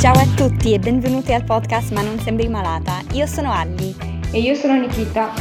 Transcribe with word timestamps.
Ciao 0.00 0.14
a 0.14 0.26
tutti 0.34 0.72
e 0.72 0.78
benvenuti 0.78 1.34
al 1.34 1.44
podcast 1.44 1.92
Ma 1.92 2.00
non 2.00 2.18
sembri 2.18 2.48
malata. 2.48 3.02
Io 3.12 3.26
sono 3.26 3.52
Alli 3.52 3.94
E 4.32 4.40
io 4.40 4.54
sono 4.54 4.74
Nikita. 4.80 5.34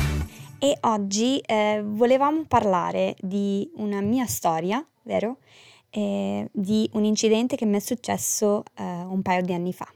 e 0.59 0.77
oggi 0.81 1.39
eh, 1.39 1.81
volevamo 1.83 2.43
parlare 2.45 3.15
di 3.21 3.71
una 3.75 4.01
mia 4.01 4.25
storia, 4.25 4.85
vero? 5.03 5.37
Eh, 5.89 6.49
di 6.51 6.89
un 6.93 7.05
incidente 7.05 7.55
che 7.55 7.65
mi 7.65 7.77
è 7.77 7.79
successo 7.79 8.63
eh, 8.77 8.83
un 8.83 9.21
paio 9.21 9.41
di 9.41 9.53
anni 9.53 9.71
fa. 9.71 9.87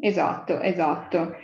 Esatto, 0.00 0.58
esatto. 0.58 1.34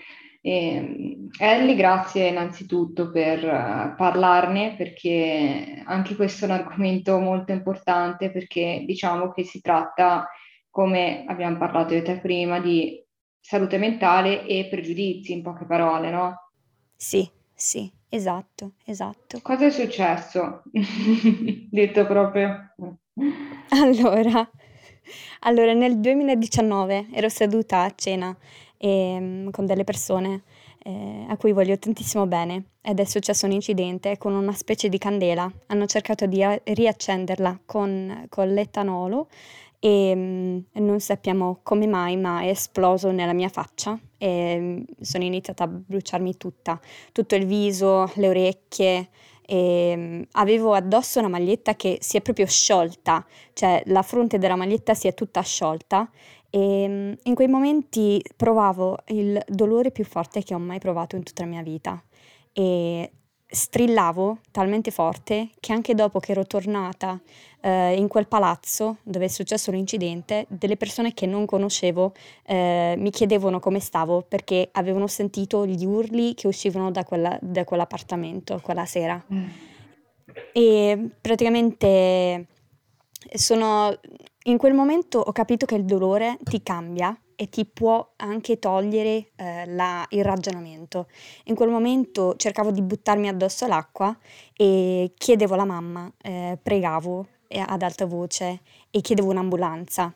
E, 0.46 1.30
Ellie, 1.38 1.74
grazie 1.74 2.28
innanzitutto 2.28 3.10
per 3.10 3.42
eh, 3.42 3.94
parlarne 3.96 4.74
perché 4.76 5.82
anche 5.86 6.14
questo 6.16 6.44
è 6.44 6.48
un 6.48 6.54
argomento 6.54 7.18
molto 7.18 7.52
importante 7.52 8.30
perché 8.30 8.82
diciamo 8.84 9.30
che 9.30 9.42
si 9.42 9.62
tratta, 9.62 10.28
come 10.68 11.24
abbiamo 11.26 11.56
parlato 11.56 11.94
io 11.94 12.02
te 12.02 12.20
prima, 12.20 12.60
di 12.60 13.02
salute 13.40 13.78
mentale 13.78 14.44
e 14.46 14.68
pregiudizi, 14.68 15.32
in 15.32 15.42
poche 15.42 15.64
parole, 15.64 16.10
no? 16.10 16.50
Sì, 16.94 17.26
sì, 17.54 17.90
esatto, 18.10 18.72
esatto. 18.84 19.38
Cosa 19.40 19.64
è 19.64 19.70
successo? 19.70 20.62
Detto 21.70 22.04
proprio. 22.04 22.74
Allora, 23.70 24.50
allora, 25.40 25.72
nel 25.72 26.00
2019 26.00 27.06
ero 27.12 27.30
seduta 27.30 27.84
a 27.84 27.92
cena 27.94 28.36
ehm, 28.78 29.50
con 29.50 29.66
delle 29.66 29.84
persone 29.84 30.42
eh, 30.84 31.24
a 31.28 31.36
cui 31.36 31.52
voglio 31.52 31.78
tantissimo 31.78 32.26
bene 32.26 32.64
ed 32.82 33.00
è 33.00 33.04
successo 33.04 33.46
un 33.46 33.52
incidente 33.52 34.18
con 34.18 34.34
una 34.34 34.52
specie 34.52 34.88
di 34.88 34.98
candela. 34.98 35.50
Hanno 35.66 35.86
cercato 35.86 36.26
di 36.26 36.44
riaccenderla 36.62 37.60
con, 37.64 38.26
con 38.28 38.52
l'etanolo 38.52 39.28
e 39.78 40.14
mm, 40.14 40.58
non 40.72 41.00
sappiamo 41.00 41.60
come 41.62 41.86
mai, 41.86 42.16
ma 42.16 42.40
è 42.40 42.48
esploso 42.48 43.10
nella 43.10 43.32
mia 43.32 43.48
faccia 43.48 43.98
e 44.18 44.56
mm, 44.58 44.82
sono 45.00 45.24
iniziata 45.24 45.64
a 45.64 45.68
bruciarmi 45.68 46.36
tutta, 46.36 46.80
tutto 47.12 47.34
il 47.34 47.46
viso, 47.46 48.10
le 48.14 48.28
orecchie. 48.28 49.08
E 49.46 49.94
mm, 49.96 50.22
avevo 50.32 50.74
addosso 50.74 51.18
una 51.18 51.28
maglietta 51.28 51.74
che 51.74 51.98
si 52.00 52.16
è 52.16 52.20
proprio 52.20 52.46
sciolta, 52.46 53.24
cioè 53.52 53.82
la 53.86 54.02
fronte 54.02 54.38
della 54.38 54.56
maglietta 54.56 54.94
si 54.94 55.06
è 55.06 55.14
tutta 55.14 55.40
sciolta. 55.42 56.10
E 56.50 56.86
mm, 56.88 57.12
in 57.24 57.34
quei 57.34 57.48
momenti 57.48 58.22
provavo 58.36 58.98
il 59.08 59.42
dolore 59.48 59.90
più 59.90 60.04
forte 60.04 60.42
che 60.42 60.54
ho 60.54 60.58
mai 60.58 60.78
provato 60.78 61.16
in 61.16 61.22
tutta 61.22 61.42
la 61.42 61.48
mia 61.48 61.62
vita. 61.62 62.02
E 62.52 63.10
strillavo 63.54 64.38
talmente 64.50 64.90
forte 64.90 65.50
che 65.60 65.72
anche 65.72 65.94
dopo 65.94 66.18
che 66.18 66.32
ero 66.32 66.44
tornata 66.44 67.20
eh, 67.60 67.94
in 67.96 68.08
quel 68.08 68.26
palazzo 68.26 68.98
dove 69.02 69.26
è 69.26 69.28
successo 69.28 69.70
l'incidente, 69.70 70.46
delle 70.48 70.76
persone 70.76 71.14
che 71.14 71.26
non 71.26 71.46
conoscevo 71.46 72.12
eh, 72.44 72.94
mi 72.98 73.10
chiedevano 73.10 73.60
come 73.60 73.80
stavo 73.80 74.22
perché 74.22 74.68
avevano 74.72 75.06
sentito 75.06 75.64
gli 75.66 75.84
urli 75.84 76.34
che 76.34 76.46
uscivano 76.46 76.90
da, 76.90 77.04
quella- 77.04 77.38
da 77.40 77.64
quell'appartamento 77.64 78.60
quella 78.62 78.84
sera. 78.84 79.22
E 80.52 81.10
praticamente 81.20 82.46
sono 83.34 83.94
in 84.44 84.58
quel 84.58 84.74
momento 84.74 85.18
ho 85.20 85.32
capito 85.32 85.64
che 85.64 85.76
il 85.76 85.84
dolore 85.84 86.38
ti 86.42 86.62
cambia 86.62 87.16
e 87.36 87.48
ti 87.48 87.64
può 87.64 88.12
anche 88.16 88.58
togliere 88.58 89.30
eh, 89.36 89.66
la- 89.66 90.06
il 90.10 90.24
ragionamento. 90.24 91.08
In 91.44 91.54
quel 91.54 91.70
momento 91.70 92.34
cercavo 92.36 92.70
di 92.70 92.82
buttarmi 92.82 93.28
addosso 93.28 93.66
l'acqua 93.66 94.16
e 94.56 95.12
chiedevo 95.16 95.54
alla 95.54 95.64
mamma, 95.64 96.10
eh, 96.22 96.58
pregavo 96.62 97.26
eh, 97.48 97.62
ad 97.64 97.82
alta 97.82 98.06
voce 98.06 98.60
e 98.90 99.00
chiedevo 99.00 99.30
un'ambulanza. 99.30 100.12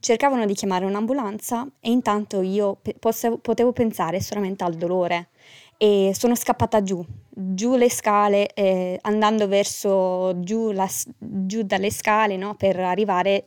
Cercavano 0.00 0.46
di 0.46 0.54
chiamare 0.54 0.84
un'ambulanza 0.84 1.66
e 1.80 1.90
intanto 1.90 2.40
io 2.40 2.76
pe- 2.82 2.96
potevo 2.98 3.72
pensare 3.72 4.20
solamente 4.20 4.64
al 4.64 4.74
dolore 4.74 5.28
e 5.76 6.12
sono 6.16 6.36
scappata 6.36 6.82
giù, 6.82 7.04
giù 7.28 7.74
le 7.74 7.90
scale, 7.90 8.52
eh, 8.54 8.98
andando 9.02 9.48
verso 9.48 10.40
giù, 10.40 10.70
la 10.70 10.88
giù 11.18 11.62
dalle 11.62 11.90
scale, 11.90 12.36
no, 12.36 12.54
per 12.54 12.78
arrivare 12.78 13.44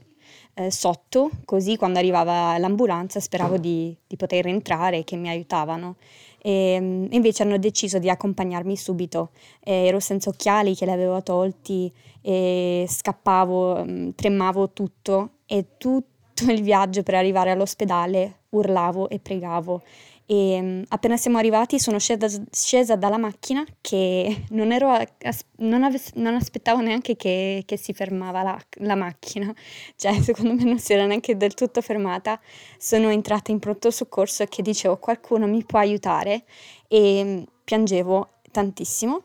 eh, 0.56 0.72
sotto, 0.72 1.30
così 1.46 1.76
quando 1.76 2.00
arrivava 2.00 2.58
l'ambulanza 2.58 3.20
speravo 3.20 3.58
di, 3.58 3.96
di 4.08 4.16
poter 4.16 4.48
entrare 4.48 5.00
e 5.00 5.04
che 5.04 5.16
mi 5.16 5.30
aiutavano. 5.30 5.96
E, 6.42 6.78
mm, 6.80 7.06
invece 7.12 7.44
hanno 7.44 7.58
deciso 7.58 8.00
di 8.00 8.10
accompagnarmi 8.10 8.76
subito. 8.78 9.32
E 9.60 9.86
ero 9.88 10.00
senza 10.00 10.30
occhiali 10.30 10.76
che 10.76 10.86
li 10.86 10.92
avevo 10.92 11.22
tolti 11.22 11.92
e 12.22 12.86
scappavo, 12.88 13.86
mm, 13.86 14.10
tremavo 14.16 14.72
tutto 14.72 15.30
e 15.46 15.66
tutto 15.78 16.50
il 16.50 16.62
viaggio 16.62 17.04
per 17.04 17.16
arrivare 17.16 17.52
all'ospedale 17.52 18.40
urlavo 18.50 19.10
e 19.10 19.20
pregavo. 19.20 19.82
E 20.28 20.60
mm, 20.62 20.84
appena 20.88 21.18
siamo 21.18 21.38
arrivati 21.38 21.80
sono 21.80 22.00
scesa, 22.00 22.28
scesa 22.52 22.96
dalla 22.96 23.18
macchina 23.18 23.64
che 23.80 24.46
non, 24.50 24.72
a- 24.72 25.08
non 25.58 25.84
ave- 25.84 26.02
non 26.16 26.34
aspettavo 26.36 26.82
neanche 26.82 27.16
che, 27.16 27.64
che 27.66 27.78
si 27.78 27.94
fermava 27.94 28.42
la, 28.42 28.60
la 28.80 28.96
macchina, 28.96 29.54
cioè 29.96 30.20
secondo 30.22 30.54
me 30.54 30.64
non 30.64 30.80
si 30.80 30.94
era 30.94 31.06
neanche 31.06 31.38
del 31.38 31.54
tutto 31.54 31.82
fermata. 31.82 32.40
Sono 32.78 33.10
entrata 33.10 33.52
in 33.52 33.60
pronto 33.60 33.92
soccorso 33.92 34.44
e 34.44 34.48
che 34.48 34.62
dicevo 34.62 34.98
qualcuno 34.98 35.48
mi 35.48 35.64
può 35.64 35.80
aiutare 35.80 36.44
e 36.88 37.24
mm, 37.24 37.44
piangevo 37.64 38.30
tantissimo. 38.52 39.24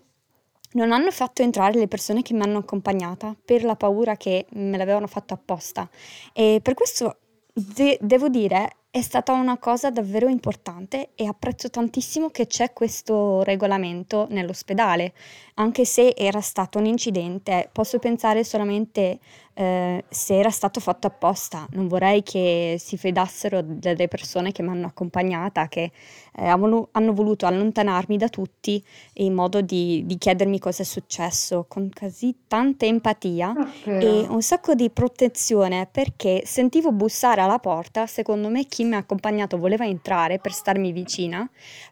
Non 0.73 0.93
hanno 0.93 1.11
fatto 1.11 1.43
entrare 1.43 1.79
le 1.79 1.89
persone 1.89 2.23
che 2.23 2.33
mi 2.35 2.43
hanno 2.43 2.59
accompagnata 2.59 3.35
per 3.45 3.65
la 3.65 3.75
paura 3.75 4.17
che 4.17 4.47
me 4.53 4.77
l'avevano 4.77 5.09
fatto 5.09 5.35
apposta 5.35 5.89
e 6.33 6.61
per 6.63 6.75
questo 6.75 7.17
de- 7.53 7.99
devo 8.01 8.29
dire 8.29 8.77
è 8.93 9.03
stata 9.03 9.33
una 9.33 9.57
cosa 9.57 9.91
davvero 9.91 10.27
importante 10.29 11.11
e 11.15 11.25
apprezzo 11.27 11.71
tantissimo 11.71 12.31
che 12.31 12.49
c'è 12.49 12.73
questo 12.73 13.45
regolamento 13.45 14.27
nell'ospedale, 14.31 15.13
anche 15.55 15.85
se 15.85 16.13
era 16.17 16.41
stato 16.41 16.79
un 16.79 16.87
incidente, 16.87 17.69
posso 17.71 18.01
pensare 18.01 18.43
solamente 18.43 19.21
eh, 19.55 20.05
se 20.09 20.39
era 20.39 20.51
stato 20.51 20.81
fatto 20.81 21.07
apposta. 21.07 21.67
Non 21.73 21.89
vorrei 21.89 22.23
che 22.23 22.77
si 22.79 22.97
fidassero 22.97 23.63
delle 23.63 24.09
persone 24.09 24.53
che 24.53 24.63
mi 24.63 24.69
hanno 24.69 24.87
accompagnata, 24.87 25.69
che 25.69 25.91
eh, 26.37 26.47
hanno 26.47 27.13
voluto 27.13 27.47
allontanarmi 27.47 28.17
da 28.17 28.29
tutti 28.29 28.83
in 29.15 29.35
modo 29.35 29.61
di, 29.61 30.05
di 30.07 30.17
chiedermi 30.19 30.59
cosa 30.59 30.83
è 30.83 30.87
successo. 30.87 31.67
Con 31.69 31.91
così 31.93 32.35
tanta 32.47 32.87
empatia 32.87 33.53
e 33.85 34.27
un 34.29 34.43
sacco 34.43 34.75
di 34.75 34.91
protezione 34.91 35.89
perché 35.91 36.43
sentivo 36.45 36.93
bussare 36.93 37.41
alla 37.41 37.59
porta, 37.59 38.07
secondo 38.07 38.49
me 38.49 38.65
chi 38.65 38.85
mi 38.85 38.95
ha 38.95 38.99
accompagnato 38.99 39.59
voleva 39.59 39.85
entrare 39.85 40.39
per 40.39 40.53
starmi 40.53 40.93
vicina, 40.93 41.49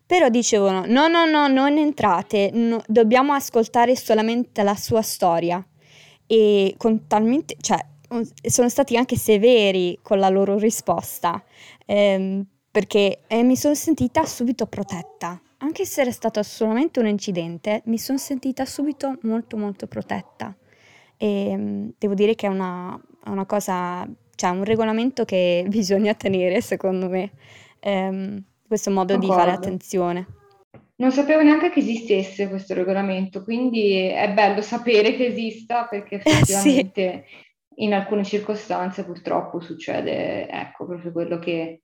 però 0.07 0.29
dicevano 0.29 0.85
no, 0.87 1.09
no, 1.09 1.27
no, 1.27 1.49
non 1.49 1.77
entrate, 1.77 2.51
no, 2.53 2.83
dobbiamo 2.87 3.33
ascoltare 3.33 3.95
solamente 3.97 4.63
la 4.63 4.75
sua 4.75 5.03
storia 5.03 5.65
e 6.29 6.75
con 6.77 7.07
talmente, 7.07 7.57
cioè, 7.59 7.79
sono 8.43 8.69
stati 8.69 8.97
anche 8.97 9.17
severi 9.17 9.99
con 10.03 10.19
la 10.19 10.29
loro 10.29 10.59
risposta, 10.59 11.43
ehm, 11.87 12.45
perché 12.71 13.21
eh, 13.27 13.43
mi 13.43 13.57
sono 13.57 13.75
sentita 13.75 14.25
subito 14.25 14.67
protetta. 14.67 15.41
Anche 15.61 15.87
se 15.87 16.03
era 16.03 16.13
stato 16.13 16.43
solamente 16.43 17.01
un 17.01 17.07
incidente, 17.07 17.83
mi 17.87 17.99
sono 17.99 18.19
sentita 18.19 18.65
subito 18.67 19.19
molto 19.23 19.57
molto 19.57 19.87
protetta. 19.87 20.55
E 21.17 21.57
mm, 21.57 21.89
devo 21.99 22.15
dire 22.15 22.35
che 22.35 22.47
è 22.47 22.51
una, 22.51 23.01
una 23.25 23.47
cosa, 23.47 24.07
cioè 24.35 24.51
un 24.51 24.65
regolamento 24.65 25.25
che 25.25 25.65
bisogna 25.69 26.13
tenere, 26.13 26.61
secondo 26.61 27.09
me, 27.09 27.33
ehm, 27.81 28.45
questo 28.67 28.91
modo 28.91 29.17
di 29.17 29.27
fare 29.27 29.51
attenzione. 29.51 30.38
Non 31.01 31.13
sapevo 31.13 31.43
neanche 31.43 31.71
che 31.71 31.79
esistesse 31.79 32.49
questo 32.49 32.75
regolamento, 32.75 33.45
quindi 33.45 33.99
è 34.09 34.33
bello 34.33 34.63
sapere 34.63 35.15
che 35.15 35.27
esista 35.27 35.87
perché 35.87 36.17
Eh 36.23 36.45
sì, 36.45 36.79
effettivamente 36.81 37.25
in 37.77 37.95
alcune 37.95 38.25
circostanze 38.25 39.05
purtroppo 39.05 39.61
succede, 39.61 40.49
ecco, 40.49 40.87
proprio 40.87 41.13
quello 41.13 41.39
che, 41.39 41.83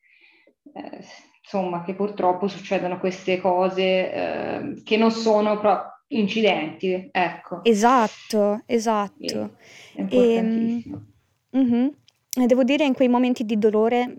eh, 0.72 0.99
insomma, 1.43 1.84
che 1.84 1.94
purtroppo 1.94 2.49
succedono 2.49 2.99
queste 2.99 3.40
cose 3.40 4.12
eh, 4.12 4.82
che 4.82 4.96
non 4.96 5.12
sono 5.12 5.58
proprio 5.61 5.93
incidenti, 6.08 7.08
ecco, 7.12 7.62
esatto, 7.62 8.62
esatto. 8.66 9.56
è 9.94 10.00
E, 10.00 10.02
importantissimo. 10.02 11.05
E 12.37 12.46
devo 12.46 12.64
dire, 12.64 12.84
in 12.84 12.94
quei 12.94 13.08
momenti 13.08 13.44
di 13.44 13.56
dolore, 13.58 14.12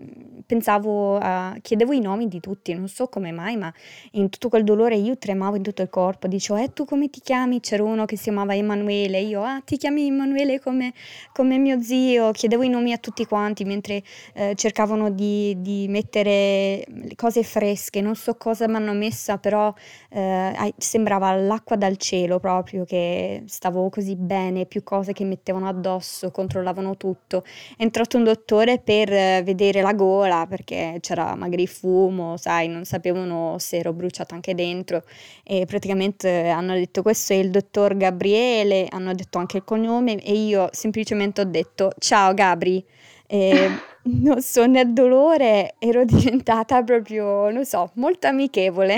pensavo, 0.46 1.18
a, 1.18 1.56
chiedevo 1.60 1.92
i 1.92 2.00
nomi 2.00 2.28
di 2.28 2.40
tutti, 2.40 2.72
non 2.72 2.88
so 2.88 3.08
come 3.08 3.32
mai, 3.32 3.56
ma 3.56 3.72
in 4.12 4.28
tutto 4.28 4.48
quel 4.48 4.64
dolore 4.64 4.96
io 4.96 5.18
tremavo 5.18 5.56
in 5.56 5.62
tutto 5.62 5.82
il 5.82 5.88
corpo, 5.88 6.28
dicevo, 6.28 6.60
eh 6.60 6.72
tu 6.72 6.84
come 6.84 7.10
ti 7.10 7.20
chiami? 7.20 7.60
C'era 7.60 7.82
uno 7.82 8.04
che 8.04 8.16
si 8.16 8.24
chiamava 8.24 8.54
Emanuele, 8.54 9.20
io, 9.20 9.42
ah 9.42 9.60
ti 9.64 9.76
chiami 9.76 10.06
Emanuele 10.06 10.60
come, 10.60 10.92
come 11.32 11.58
mio 11.58 11.82
zio, 11.82 12.30
chiedevo 12.30 12.62
i 12.62 12.68
nomi 12.68 12.92
a 12.92 12.98
tutti 12.98 13.26
quanti 13.26 13.64
mentre 13.64 14.02
eh, 14.34 14.54
cercavano 14.54 15.10
di, 15.10 15.56
di, 15.60 15.86
mettere 15.88 16.84
cose 17.16 17.42
fresche, 17.42 18.00
non 18.00 18.14
so 18.14 18.36
cosa 18.36 18.68
mi 18.68 18.76
hanno 18.76 18.92
messa, 18.92 19.38
però 19.38 19.72
eh, 20.10 20.74
sembrava 20.78 21.34
l'acqua 21.34 21.76
dal 21.76 21.96
cielo 21.96 22.38
proprio, 22.38 22.84
che 22.84 23.42
stavo 23.46 23.88
così 23.90 24.14
bene, 24.14 24.66
più 24.66 24.82
cose 24.82 25.12
che 25.12 25.24
mettevano 25.24 25.68
addosso, 25.68 26.30
controllavano 26.30 26.96
tutto. 26.96 27.44
È 27.76 27.82
entrato 27.82 28.16
un 28.16 28.24
dottore 28.24 28.78
per 28.78 29.12
eh, 29.12 29.42
vedere 29.44 29.80
la 29.80 29.92
gola 29.92 30.35
perché 30.46 30.98
c'era 31.00 31.34
magari 31.36 31.66
fumo, 31.66 32.36
sai, 32.36 32.68
non 32.68 32.84
sapevano 32.84 33.56
se 33.58 33.78
ero 33.78 33.92
bruciata 33.92 34.34
anche 34.34 34.54
dentro 34.54 35.04
e 35.44 35.64
praticamente 35.64 36.48
hanno 36.48 36.74
detto 36.74 37.02
questo 37.02 37.32
è 37.32 37.36
il 37.36 37.50
dottor 37.50 37.96
Gabriele, 37.96 38.88
hanno 38.90 39.14
detto 39.14 39.38
anche 39.38 39.58
il 39.58 39.64
cognome 39.64 40.22
e 40.22 40.32
io 40.32 40.68
semplicemente 40.72 41.40
ho 41.40 41.44
detto 41.44 41.92
ciao 41.98 42.34
Gabri. 42.34 42.84
E 43.26 43.70
non 44.22 44.40
so, 44.40 44.66
nel 44.66 44.92
dolore 44.92 45.74
ero 45.78 46.04
diventata 46.04 46.82
proprio, 46.82 47.50
non 47.50 47.64
so, 47.64 47.90
molto 47.94 48.26
amichevole. 48.26 48.96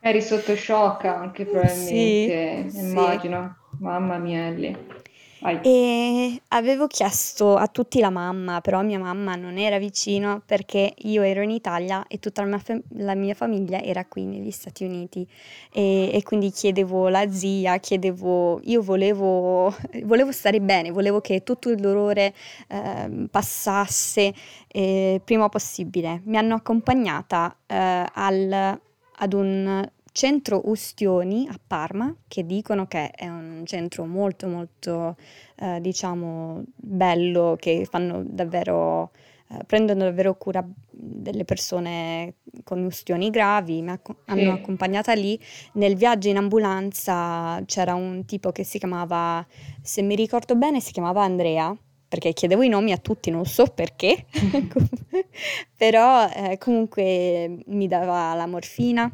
Eri 0.00 0.22
sotto 0.22 0.54
shock 0.54 1.04
anche 1.06 1.44
probabilmente, 1.44 2.70
sì, 2.70 2.78
immagino. 2.78 3.56
Sì. 3.70 3.76
Mamma 3.82 4.18
mia, 4.18 4.46
Ellie. 4.46 4.86
E 5.62 6.42
avevo 6.48 6.86
chiesto 6.86 7.56
a 7.56 7.68
tutti 7.68 8.00
la 8.00 8.10
mamma, 8.10 8.60
però 8.60 8.82
mia 8.82 8.98
mamma 8.98 9.36
non 9.36 9.56
era 9.56 9.78
vicino 9.78 10.42
perché 10.44 10.92
io 10.96 11.22
ero 11.22 11.42
in 11.42 11.50
Italia 11.50 12.04
e 12.08 12.18
tutta 12.18 12.42
la 12.42 12.48
mia, 12.48 12.58
fam- 12.58 12.82
la 12.94 13.14
mia 13.14 13.34
famiglia 13.34 13.80
era 13.80 14.04
qui 14.04 14.24
negli 14.24 14.50
Stati 14.50 14.84
Uniti 14.84 15.26
e, 15.72 16.10
e, 16.12 16.22
quindi 16.24 16.50
chiedevo 16.50 17.08
la 17.08 17.30
zia, 17.30 17.78
chiedevo, 17.78 18.60
io 18.64 18.82
volevo, 18.82 19.74
volevo 20.04 20.32
stare 20.32 20.60
bene, 20.60 20.90
volevo 20.90 21.20
che 21.20 21.42
tutto 21.44 21.70
il 21.70 21.76
dolore 21.76 22.34
eh, 22.68 23.28
passasse 23.30 24.34
eh, 24.66 25.20
prima 25.24 25.48
possibile. 25.48 26.20
Mi 26.24 26.36
hanno 26.36 26.54
accompagnata 26.54 27.56
eh, 27.66 28.06
al, 28.12 28.80
ad 29.18 29.32
un 29.32 29.88
centro 30.18 30.62
Ustioni 30.64 31.46
a 31.48 31.56
Parma, 31.64 32.12
che 32.26 32.44
dicono 32.44 32.88
che 32.88 33.12
è 33.12 33.28
un 33.28 33.62
centro 33.64 34.04
molto 34.04 34.48
molto, 34.48 35.16
eh, 35.54 35.80
diciamo, 35.80 36.64
bello, 36.74 37.54
che 37.56 37.86
fanno 37.88 38.24
davvero, 38.26 39.12
eh, 39.48 39.62
prendono 39.64 40.02
davvero 40.02 40.34
cura 40.34 40.66
delle 40.90 41.44
persone 41.44 42.34
con 42.64 42.82
ustioni 42.82 43.30
gravi, 43.30 43.80
mi 43.80 43.90
acc- 43.90 44.10
sì. 44.10 44.16
hanno 44.32 44.54
accompagnata 44.54 45.12
lì. 45.12 45.38
Nel 45.74 45.94
viaggio 45.94 46.28
in 46.28 46.38
ambulanza 46.38 47.62
c'era 47.64 47.94
un 47.94 48.24
tipo 48.24 48.50
che 48.50 48.64
si 48.64 48.80
chiamava, 48.80 49.46
se 49.80 50.02
mi 50.02 50.16
ricordo 50.16 50.56
bene, 50.56 50.80
si 50.80 50.90
chiamava 50.90 51.22
Andrea, 51.22 51.72
perché 52.08 52.32
chiedevo 52.32 52.62
i 52.62 52.68
nomi 52.68 52.90
a 52.90 52.96
tutti, 52.96 53.30
non 53.30 53.44
so 53.46 53.66
perché, 53.66 54.26
però 55.76 56.28
eh, 56.28 56.58
comunque 56.58 57.62
mi 57.66 57.86
dava 57.86 58.34
la 58.34 58.46
morfina 58.46 59.08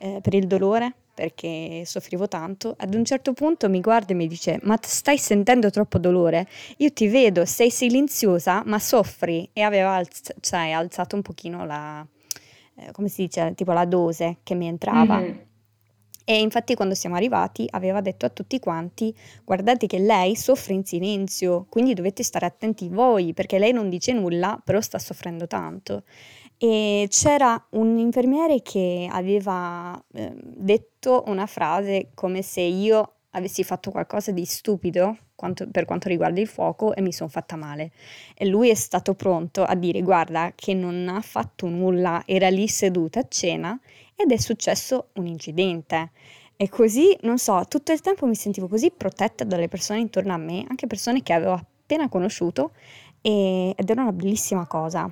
eh, 0.00 0.20
per 0.22 0.34
il 0.34 0.46
dolore 0.46 0.94
perché 1.12 1.82
soffrivo 1.84 2.28
tanto, 2.28 2.74
ad 2.78 2.94
un 2.94 3.04
certo 3.04 3.34
punto 3.34 3.68
mi 3.68 3.80
guarda 3.80 4.12
e 4.12 4.14
mi 4.14 4.26
dice 4.26 4.58
ma 4.62 4.78
stai 4.80 5.18
sentendo 5.18 5.68
troppo 5.68 5.98
dolore? 5.98 6.48
Io 6.78 6.90
ti 6.92 7.08
vedo, 7.08 7.44
sei 7.44 7.70
silenziosa 7.70 8.62
ma 8.64 8.78
soffri 8.78 9.46
e 9.52 9.60
aveva 9.60 9.96
alz- 9.96 10.34
cioè, 10.40 10.70
alzato 10.70 11.16
un 11.16 11.22
pochino 11.22 11.66
la, 11.66 12.04
eh, 12.76 12.90
come 12.92 13.08
si 13.08 13.24
dice, 13.24 13.52
tipo 13.54 13.72
la 13.72 13.84
dose 13.84 14.38
che 14.42 14.54
mi 14.54 14.66
entrava. 14.66 15.18
Mm-hmm. 15.18 15.38
E 16.24 16.38
infatti 16.38 16.74
quando 16.74 16.94
siamo 16.94 17.16
arrivati 17.16 17.66
aveva 17.70 18.00
detto 18.00 18.24
a 18.24 18.30
tutti 18.30 18.58
quanti 18.58 19.14
guardate 19.44 19.86
che 19.86 19.98
lei 19.98 20.36
soffre 20.36 20.74
in 20.74 20.84
silenzio, 20.84 21.66
quindi 21.68 21.92
dovete 21.92 22.22
stare 22.22 22.46
attenti 22.46 22.88
voi 22.88 23.34
perché 23.34 23.58
lei 23.58 23.72
non 23.72 23.90
dice 23.90 24.12
nulla 24.12 24.58
però 24.64 24.80
sta 24.80 24.98
soffrendo 24.98 25.46
tanto 25.46 26.04
e 26.62 27.06
c'era 27.08 27.66
un 27.70 27.96
infermiere 27.96 28.60
che 28.60 29.08
aveva 29.10 29.98
eh, 30.12 30.34
detto 30.36 31.24
una 31.28 31.46
frase 31.46 32.10
come 32.12 32.42
se 32.42 32.60
io 32.60 33.14
avessi 33.30 33.64
fatto 33.64 33.90
qualcosa 33.90 34.30
di 34.30 34.44
stupido 34.44 35.16
quanto, 35.34 35.66
per 35.70 35.86
quanto 35.86 36.10
riguarda 36.10 36.38
il 36.38 36.46
fuoco 36.46 36.94
e 36.94 37.00
mi 37.00 37.14
sono 37.14 37.30
fatta 37.30 37.56
male. 37.56 37.92
E 38.34 38.44
lui 38.44 38.68
è 38.68 38.74
stato 38.74 39.14
pronto 39.14 39.64
a 39.64 39.74
dire 39.74 40.02
guarda 40.02 40.52
che 40.54 40.74
non 40.74 41.08
ha 41.08 41.22
fatto 41.22 41.66
nulla, 41.66 42.24
era 42.26 42.50
lì 42.50 42.68
seduta 42.68 43.20
a 43.20 43.26
cena 43.26 43.80
ed 44.14 44.30
è 44.30 44.36
successo 44.36 45.08
un 45.14 45.26
incidente. 45.26 46.10
E 46.56 46.68
così, 46.68 47.16
non 47.22 47.38
so, 47.38 47.64
tutto 47.68 47.92
il 47.92 48.02
tempo 48.02 48.26
mi 48.26 48.34
sentivo 48.34 48.68
così 48.68 48.90
protetta 48.94 49.44
dalle 49.44 49.68
persone 49.68 50.00
intorno 50.00 50.34
a 50.34 50.36
me, 50.36 50.66
anche 50.68 50.86
persone 50.86 51.22
che 51.22 51.32
avevo 51.32 51.54
appena 51.54 52.10
conosciuto, 52.10 52.72
e, 53.22 53.72
ed 53.74 53.88
era 53.88 54.02
una 54.02 54.12
bellissima 54.12 54.66
cosa 54.66 55.10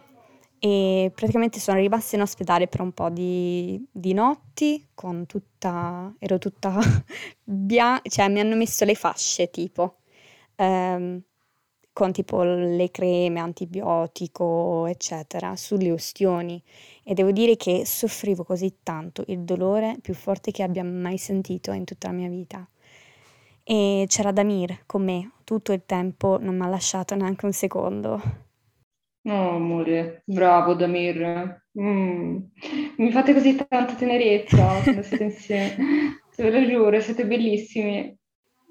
e 0.61 1.13
praticamente 1.15 1.61
sono 1.61 1.79
rimasta 1.79 2.17
in 2.17 2.23
ospedale 2.23 2.67
per 2.67 2.81
un 2.81 2.93
po' 2.93 3.11
di, 3.11 3.85
di 3.91 4.13
notti 4.13 4.89
con 4.95 5.27
tutta, 5.27 6.13
ero 6.19 6.39
tutta 6.39 6.79
bianca, 7.43 8.09
cioè 8.09 8.29
mi 8.29 8.41
hanno 8.41 8.57
messo 8.57 8.85
le 8.85 8.95
fasce 8.95 9.51
tipo, 9.51 9.99
ehm, 10.57 11.23
con 11.93 12.13
tipo 12.13 12.43
le 12.43 12.91
creme, 12.91 13.41
antibiotico, 13.41 14.87
eccetera, 14.87 15.57
sulle 15.57 15.91
ustioni 15.91 16.63
e 17.03 17.15
devo 17.15 17.33
dire 17.33 17.57
che 17.57 17.85
soffrivo 17.85 18.45
così 18.45 18.79
tanto, 18.83 19.25
il 19.29 19.41
dolore 19.41 19.99
più 20.01 20.15
forte 20.15 20.51
che 20.53 20.63
abbia 20.63 20.85
mai 20.85 21.19
sentito 21.19 21.73
in 21.73 21.85
tutta 21.85 22.09
la 22.09 22.15
mia 22.15 22.29
vita. 22.29 22.69
E 23.65 24.05
c'era 24.09 24.33
Damir 24.33 24.85
con 24.87 25.05
me 25.05 25.33
tutto 25.45 25.73
il 25.73 25.83
tempo, 25.87 26.39
non 26.41 26.57
mi 26.57 26.65
ha 26.65 26.69
lasciato 26.69 27.15
neanche 27.15 27.47
un 27.47 27.53
secondo. 27.53 28.48
Oh, 29.29 29.57
amore, 29.57 30.23
bravo 30.27 30.75
Damir. 30.75 31.63
Mm. 31.79 32.39
Mi 32.97 33.11
fate 33.13 33.33
così 33.35 33.55
tanta 33.57 33.95
tenerezza 33.95 34.83
quando 34.83 35.03
siete 35.03 35.25
insieme. 35.25 35.77
Te 36.35 36.51
lo 36.51 36.67
giuro, 36.67 37.01
siete 37.01 37.27
bellissimi. 37.27 38.17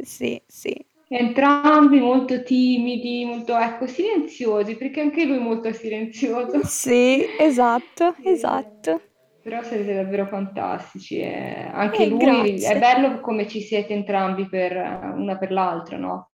Sì, 0.04 0.42
sì. 0.48 0.74
Entrambi 1.09 2.00
molto 2.00 2.44
timidi, 2.44 3.25
molto, 3.25 3.57
ecco, 3.57 3.88
silenziosi, 3.88 4.75
perché 4.77 5.01
anche 5.01 5.25
lui 5.25 5.38
è 5.38 5.39
molto 5.39 5.71
silenzioso. 5.74 6.60
Sì, 6.63 7.33
esatto, 7.38 8.15
Eh, 8.24 8.33
esatto. 8.33 9.01
Però 9.42 9.63
siete 9.63 9.94
davvero 9.95 10.25
fantastici. 10.27 11.19
e 11.19 11.69
anche 11.71 12.06
Eh, 12.06 12.07
lui, 12.07 12.62
è 12.63 12.77
grazie. 12.77 12.77
bello 12.77 13.21
come 13.21 13.48
ci 13.48 13.62
siete 13.62 13.94
entrambi 13.94 14.48
per 14.50 14.75
una 15.15 15.38
per 15.38 15.51
l'altra, 15.51 15.98
no? 15.98 16.31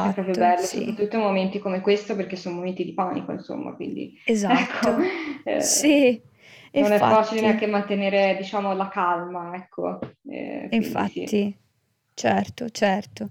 È 0.00 0.12
proprio 0.12 0.34
Esatto, 0.34 0.36
bello, 0.36 0.66
sì. 0.66 0.68
soprattutto 0.68 1.16
in 1.16 1.22
momenti 1.22 1.58
come 1.58 1.80
questo, 1.80 2.14
perché 2.16 2.36
sono 2.36 2.56
momenti 2.56 2.84
di 2.84 2.94
panico, 2.94 3.32
insomma, 3.32 3.74
quindi 3.74 4.14
ecco, 4.44 4.94
Esatto. 4.94 4.96
eh, 5.44 5.72
Sì, 5.72 6.22
non 6.74 6.92
è 6.92 7.00
facile 7.00 7.40
infatti. 7.40 7.42
neanche 7.42 7.66
mantenere, 7.66 8.36
diciamo, 8.36 8.72
la 8.74 8.88
calma, 8.88 9.54
ecco, 9.56 9.98
eh, 10.28 10.72
quindi 10.76 11.04
sì. 11.04 11.36
Infatti, 11.36 11.56
certo, 12.14 12.68
certo. 12.70 13.30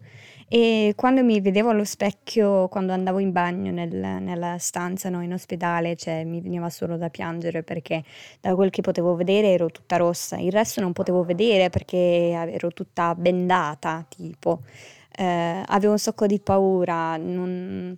E 0.49 0.93
quando 0.95 1.23
mi 1.23 1.39
vedevo 1.41 1.69
allo 1.69 1.83
specchio, 1.83 2.67
quando 2.69 2.93
andavo 2.93 3.19
in 3.19 3.31
bagno 3.31 3.71
nel- 3.71 3.93
nella 4.21 4.57
stanza, 4.57 5.09
no, 5.09 5.21
in 5.21 5.33
ospedale, 5.33 5.95
cioè 5.95 6.23
mi 6.23 6.41
veniva 6.41 6.69
solo 6.69 6.97
da 6.97 7.09
piangere 7.09 7.63
perché 7.63 8.03
da 8.41 8.55
quel 8.55 8.69
che 8.71 8.81
potevo 8.81 9.13
vedere 9.15 9.49
ero 9.51 9.69
tutta 9.69 9.97
rossa, 9.97 10.37
il 10.37 10.51
resto 10.51 10.81
non 10.81 10.93
potevo 10.93 11.23
vedere 11.23 11.69
perché 11.69 11.97
ero 12.31 12.71
tutta 12.73 13.13
bendata, 13.15 14.05
tipo. 14.09 14.61
Eh, 15.19 15.63
avevo 15.65 15.93
un 15.93 15.99
sacco 15.99 16.27
di 16.27 16.39
paura, 16.39 17.17
non, 17.17 17.97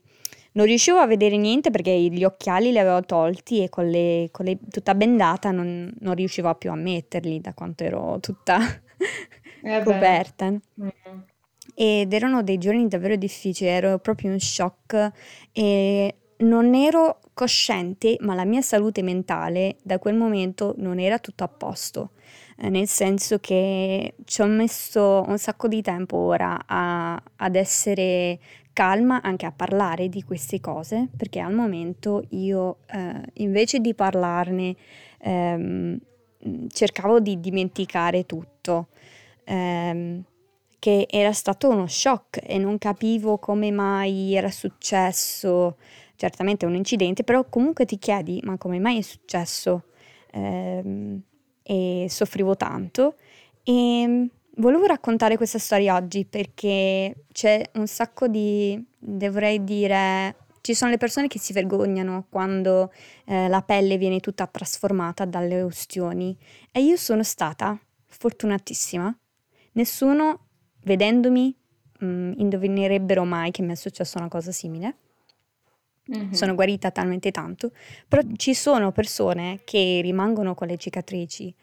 non 0.53 0.65
riuscivo 0.65 0.99
a 0.99 1.05
vedere 1.07 1.35
niente 1.37 1.69
perché 1.69 1.91
gli 1.99 2.23
occhiali 2.23 2.71
li 2.71 2.79
avevo 2.79 3.01
tolti 3.03 3.61
e 3.63 3.69
con 3.69 3.89
le, 3.89 4.29
con 4.31 4.45
le- 4.45 4.57
tutta 4.69 4.95
bendata 4.95 5.51
non, 5.51 5.91
non 5.99 6.15
riuscivo 6.15 6.53
più 6.55 6.71
a 6.71 6.75
metterli 6.75 7.41
da 7.41 7.53
quanto 7.53 7.83
ero 7.83 8.19
tutta 8.21 8.59
Eh 9.63 9.83
coperta. 9.83 10.53
mm. 10.77 11.19
Ed 11.73 12.11
erano 12.13 12.43
dei 12.43 12.57
giorni 12.57 12.87
davvero 12.87 13.15
difficili, 13.15 13.69
ero 13.69 13.99
proprio 13.99 14.31
in 14.33 14.39
shock 14.39 15.11
e 15.53 16.15
non 16.37 16.73
ero 16.75 17.19
cosciente, 17.33 18.17
ma 18.21 18.33
la 18.35 18.43
mia 18.45 18.61
salute 18.61 19.01
mentale 19.01 19.77
da 19.83 19.97
quel 19.99 20.15
momento 20.15 20.73
non 20.77 20.99
era 20.99 21.19
tutto 21.19 21.43
a 21.45 21.47
posto, 21.47 22.11
nel 22.69 22.87
senso 22.87 23.39
che 23.39 24.15
ci 24.25 24.41
ho 24.41 24.45
messo 24.45 25.23
un 25.27 25.37
sacco 25.37 25.67
di 25.67 25.81
tempo 25.81 26.17
ora 26.17 26.59
a- 26.65 27.21
ad 27.37 27.55
essere 27.55 28.39
calma, 28.73 29.21
anche 29.21 29.45
a 29.45 29.51
parlare 29.51 30.09
di 30.09 30.23
queste 30.23 30.59
cose, 30.59 31.07
perché 31.15 31.39
al 31.39 31.53
momento 31.53 32.23
io 32.29 32.77
eh, 32.87 33.21
invece 33.35 33.79
di 33.79 33.93
parlarne 33.93 34.75
ehm, 35.19 35.97
cercavo 36.69 37.19
di 37.19 37.39
dimenticare 37.39 38.25
tutto. 38.25 38.87
Ehm, 39.45 40.23
che 40.79 41.07
era 41.09 41.33
stato 41.33 41.69
uno 41.69 41.87
shock 41.87 42.39
e 42.41 42.57
non 42.57 42.77
capivo 42.77 43.37
come 43.37 43.69
mai 43.71 44.33
era 44.33 44.49
successo, 44.49 45.75
certamente 46.15 46.65
un 46.65 46.75
incidente, 46.75 47.23
però 47.25 47.43
comunque 47.49 47.85
ti 47.85 47.97
chiedi 47.97 48.39
ma 48.43 48.57
come 48.57 48.79
mai 48.79 48.97
è 48.99 49.01
successo? 49.01 49.83
Eh, 50.31 51.19
e 51.69 52.07
soffrivo 52.09 52.57
tanto 52.57 53.13
e 53.61 54.27
volevo 54.55 54.87
raccontare 54.87 55.37
questa 55.37 55.59
storia 55.59 55.95
oggi 55.95 56.25
perché 56.25 57.25
c'è 57.31 57.61
un 57.75 57.85
sacco 57.85 58.27
di, 58.27 58.83
dovrei 58.97 59.63
dire, 59.63 60.35
ci 60.61 60.73
sono 60.73 60.89
le 60.89 60.97
persone 60.97 61.27
che 61.27 61.37
si 61.37 61.53
vergognano 61.53 62.25
quando 62.27 62.91
eh, 63.25 63.47
la 63.47 63.61
pelle 63.61 63.97
viene 63.97 64.19
tutta 64.19 64.47
trasformata 64.47 65.25
dalle 65.25 65.61
ustioni 65.61 66.35
e 66.71 66.81
io 66.81 66.97
sono 66.97 67.21
stata 67.21 67.79
fortunatissima. 68.07 69.15
Nessuno, 69.73 70.47
vedendomi, 70.85 71.55
mh, 71.99 72.05
mm, 72.05 72.31
indovinerebbero 72.37 73.23
mai 73.25 73.51
che 73.51 73.61
mi 73.61 73.73
è 73.73 73.75
successa 73.75 74.17
una 74.17 74.27
cosa 74.27 74.51
simile. 74.51 74.95
Mm-hmm. 76.09 76.31
Sono 76.31 76.55
guarita 76.55 76.91
talmente 76.91 77.31
tanto, 77.31 77.71
però 78.07 78.21
ci 78.35 78.53
sono 78.53 78.91
persone 78.91 79.59
che 79.63 79.99
rimangono 80.01 80.55
con 80.55 80.67
le 80.67 80.77
cicatrici 80.77 81.53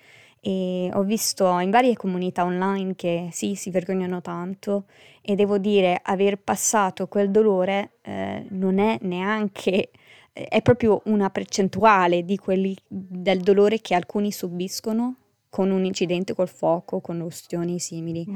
e 0.40 0.90
ho 0.92 1.02
visto 1.02 1.58
in 1.58 1.70
varie 1.70 1.96
comunità 1.96 2.44
online 2.44 2.94
che 2.94 3.28
sì, 3.32 3.56
si 3.56 3.70
vergognano 3.70 4.20
tanto 4.20 4.84
e 5.20 5.34
devo 5.34 5.58
dire 5.58 5.98
aver 6.02 6.38
passato 6.38 7.08
quel 7.08 7.30
dolore 7.30 7.94
eh, 8.02 8.46
non 8.50 8.78
è 8.78 8.98
neanche 9.00 9.90
è 10.32 10.60
proprio 10.60 11.00
una 11.06 11.30
percentuale 11.30 12.22
di 12.22 12.36
quelli 12.36 12.76
del 12.86 13.40
dolore 13.40 13.80
che 13.80 13.94
alcuni 13.94 14.30
subiscono 14.30 15.14
con 15.48 15.70
un 15.70 15.86
incidente 15.86 16.34
col 16.34 16.48
fuoco, 16.48 17.00
con 17.00 17.18
ustioni 17.20 17.78
simili. 17.78 18.26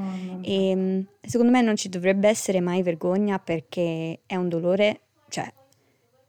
E 0.41 0.69
ehm, 0.69 1.05
secondo 1.21 1.51
me 1.51 1.61
non 1.61 1.75
ci 1.75 1.89
dovrebbe 1.89 2.27
essere 2.27 2.59
mai 2.59 2.81
vergogna 2.81 3.37
perché 3.37 4.21
è 4.25 4.35
un 4.35 4.49
dolore, 4.49 5.01
cioè, 5.29 5.53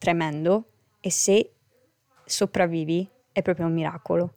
tremendo 0.02 0.64
e 1.00 1.12
se 1.12 1.52
sopravvivi 2.24 3.08
è 3.30 3.40
proprio 3.40 3.66
un 3.66 3.72
miracolo. 3.72 4.34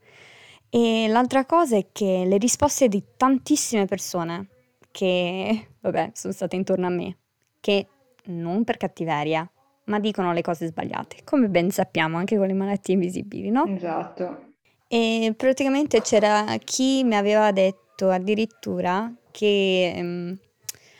E 0.69 1.07
l'altra 1.07 1.45
cosa 1.45 1.75
è 1.75 1.87
che 1.91 2.23
le 2.27 2.37
risposte 2.37 2.87
di 2.87 3.03
tantissime 3.17 3.85
persone 3.85 4.49
che, 4.91 5.69
vabbè, 5.79 6.11
sono 6.13 6.33
state 6.33 6.55
intorno 6.55 6.85
a 6.85 6.91
me, 6.91 7.17
che 7.59 7.87
non 8.25 8.63
per 8.63 8.77
cattiveria, 8.77 9.49
ma 9.85 9.99
dicono 9.99 10.33
le 10.33 10.43
cose 10.43 10.67
sbagliate, 10.67 11.23
come 11.23 11.49
ben 11.49 11.71
sappiamo 11.71 12.17
anche 12.17 12.37
con 12.37 12.45
le 12.45 12.53
malattie 12.53 12.93
invisibili, 12.93 13.49
no? 13.49 13.65
Esatto. 13.65 14.53
E 14.87 15.33
praticamente 15.35 16.01
c'era 16.01 16.45
chi 16.63 17.03
mi 17.03 17.15
aveva 17.15 17.51
detto 17.51 18.09
addirittura 18.11 19.11
che 19.31 19.93
um, 19.95 20.37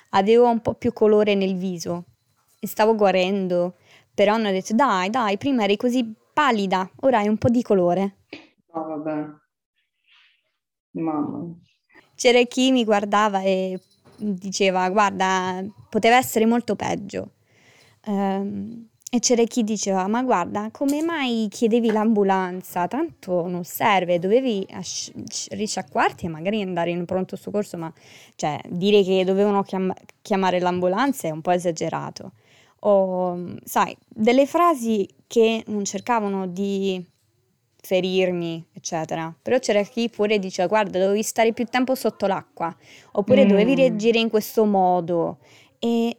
avevo 0.10 0.50
un 0.50 0.60
po' 0.60 0.74
più 0.74 0.92
colore 0.92 1.36
nel 1.36 1.56
viso 1.56 2.06
e 2.60 2.68
stavo 2.68 2.96
guarendo, 2.96 3.76
però 4.16 4.34
hanno 4.34 4.50
detto 4.50 4.74
dai, 4.74 5.10
dai, 5.10 5.38
prima 5.38 5.64
eri 5.64 5.78
così 5.78 6.12
pallida, 6.34 6.90
ora 7.02 7.20
hai 7.20 7.28
un 7.28 7.38
po' 7.38 7.50
di 7.50 7.62
colore. 7.62 8.16
No, 8.74 8.84
vabbè. 8.84 9.26
Mamma. 10.92 11.54
C'era 12.16 12.42
chi 12.44 12.72
mi 12.72 12.86
guardava 12.86 13.42
e 13.42 13.80
diceva 14.18 14.90
guarda, 14.90 15.64
poteva 15.90 16.16
essere 16.16 16.46
molto 16.46 16.76
peggio. 16.76 17.32
Um, 18.08 18.88
e 19.10 19.20
c'era 19.20 19.44
chi 19.44 19.64
diceva, 19.64 20.08
ma 20.08 20.24
guarda, 20.24 20.70
come 20.72 21.02
mai 21.02 21.48
chiedevi 21.50 21.92
l'ambulanza? 21.92 22.88
Tanto 22.88 23.48
non 23.48 23.64
serve, 23.64 24.20
dovevi 24.20 24.68
asci- 24.72 25.14
risciacquarti 25.52 26.26
e 26.26 26.30
magari 26.30 26.62
andare 26.62 26.90
in 26.90 27.06
pronto 27.06 27.38
soccorso, 27.38 27.78
ma 27.78 27.92
cioè, 28.36 28.60
dire 28.68 29.04
che 29.04 29.24
dovevano 29.24 29.64
chiam- 29.64 29.94
chiamare 30.22 30.60
l'ambulanza 30.60 31.28
è 31.28 31.32
un 31.32 31.40
po' 31.42 31.52
esagerato. 31.52 32.34
O, 32.88 33.56
sai, 33.64 33.98
delle 34.08 34.46
frasi 34.46 35.08
che 35.26 35.64
non 35.68 35.86
cercavano 35.86 36.46
di 36.46 37.04
ferirmi, 37.82 38.64
eccetera. 38.74 39.34
Però 39.42 39.58
c'era 39.60 39.82
chi 39.82 40.10
pure 40.10 40.38
diceva, 40.38 40.68
guarda, 40.68 41.00
dovevi 41.00 41.24
stare 41.24 41.52
più 41.54 41.66
tempo 41.66 41.96
sotto 41.96 42.28
l'acqua, 42.28 42.76
oppure 43.14 43.46
mm. 43.46 43.48
dovevi 43.48 43.76
reagire 43.76 44.20
in 44.20 44.30
questo 44.30 44.66
modo. 44.66 45.40
E 45.80 46.18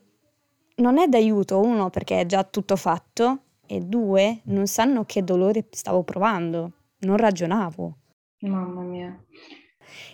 non 0.76 0.98
è 0.98 1.06
d'aiuto, 1.06 1.60
uno, 1.60 1.90
perché 1.90 2.20
è 2.20 2.26
già 2.26 2.42
tutto 2.42 2.74
fatto, 2.74 3.42
e 3.66 3.80
due, 3.80 4.40
non 4.44 4.66
sanno 4.66 5.04
che 5.04 5.22
dolore 5.22 5.66
stavo 5.70 6.02
provando, 6.02 6.72
non 7.00 7.16
ragionavo. 7.16 7.96
Mamma 8.40 8.82
mia. 8.82 9.24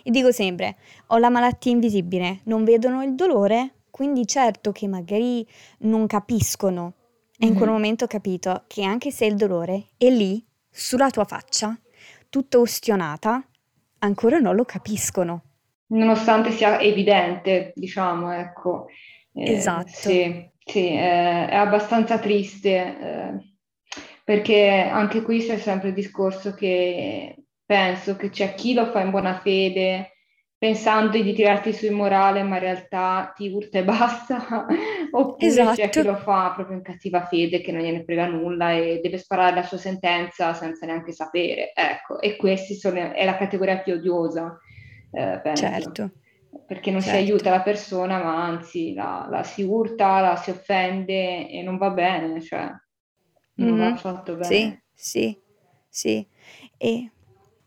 E 0.03 0.11
dico 0.11 0.31
sempre, 0.31 0.77
ho 1.07 1.17
la 1.17 1.29
malattia 1.29 1.71
invisibile, 1.71 2.41
non 2.43 2.63
vedono 2.63 3.03
il 3.03 3.15
dolore, 3.15 3.73
quindi 3.93 4.25
certo 4.25 4.71
che 4.71 4.87
magari 4.87 5.47
non 5.81 6.07
capiscono. 6.07 6.93
E 7.37 7.45
in 7.45 7.53
quel 7.53 7.65
mm-hmm. 7.65 7.73
momento 7.75 8.05
ho 8.05 8.07
capito 8.07 8.63
che 8.65 8.83
anche 8.83 9.11
se 9.11 9.25
il 9.25 9.35
dolore 9.35 9.89
è 9.99 10.09
lì, 10.09 10.43
sulla 10.67 11.11
tua 11.11 11.25
faccia, 11.25 11.79
tutta 12.27 12.57
ustionata, 12.57 13.47
ancora 13.99 14.39
non 14.39 14.55
lo 14.55 14.65
capiscono. 14.65 15.43
Nonostante 15.89 16.49
sia 16.49 16.79
evidente, 16.79 17.71
diciamo, 17.75 18.33
ecco. 18.33 18.87
Eh, 19.31 19.51
esatto. 19.51 19.89
Sì. 19.89 20.49
Sì, 20.65 20.87
eh, 20.87 21.49
è 21.49 21.55
abbastanza 21.55 22.17
triste 22.17 22.69
eh, 22.69 23.55
perché 24.23 24.89
anche 24.89 25.21
qui 25.21 25.45
c'è 25.45 25.57
sempre 25.57 25.89
il 25.89 25.93
discorso 25.93 26.55
che 26.55 27.35
penso 27.63 28.15
che 28.15 28.29
c'è 28.29 28.55
chi 28.55 28.73
lo 28.73 28.85
fa 28.87 29.01
in 29.01 29.11
buona 29.11 29.39
fede 29.39 30.12
pensando 30.63 31.21
di 31.21 31.33
tirarti 31.33 31.73
su 31.73 31.87
in 31.87 31.93
morale 31.93 32.41
ma 32.41 32.55
in 32.55 32.61
realtà 32.61 33.33
ti 33.35 33.49
urta 33.49 33.79
e 33.79 33.83
basta 33.83 34.65
oppure 35.11 35.45
esatto. 35.45 35.75
c'è 35.75 35.89
chi 35.89 36.03
lo 36.03 36.15
fa 36.15 36.53
proprio 36.55 36.77
in 36.77 36.83
cattiva 36.83 37.25
fede 37.25 37.59
che 37.59 37.73
non 37.73 37.81
gliene 37.81 38.05
frega 38.05 38.27
nulla 38.27 38.71
e 38.71 39.01
deve 39.03 39.17
sparare 39.17 39.55
la 39.55 39.63
sua 39.63 39.77
sentenza 39.77 40.53
senza 40.53 40.85
neanche 40.85 41.11
sapere 41.11 41.73
ecco 41.75 42.21
e 42.21 42.37
questa 42.37 42.93
è 43.11 43.25
la 43.25 43.35
categoria 43.35 43.79
più 43.79 43.95
odiosa 43.95 44.57
eh, 45.11 45.41
penso. 45.43 45.65
certo 45.65 46.11
perché 46.65 46.91
non 46.91 47.01
certo. 47.01 47.17
si 47.17 47.23
aiuta 47.23 47.49
la 47.49 47.61
persona, 47.61 48.23
ma 48.23 48.45
anzi 48.45 48.93
la, 48.93 49.27
la, 49.29 49.43
si 49.43 49.63
urta, 49.63 50.21
la 50.21 50.35
si 50.35 50.51
offende 50.51 51.49
e 51.49 51.63
non 51.63 51.77
va 51.77 51.89
bene, 51.89 52.39
cioè 52.41 52.71
non 53.55 53.73
mm-hmm. 53.73 53.89
va 53.89 53.95
fatto 53.97 54.35
bene. 54.35 54.45
Sì, 54.45 54.79
sì, 54.93 55.41
sì. 55.89 56.25
E 56.77 57.11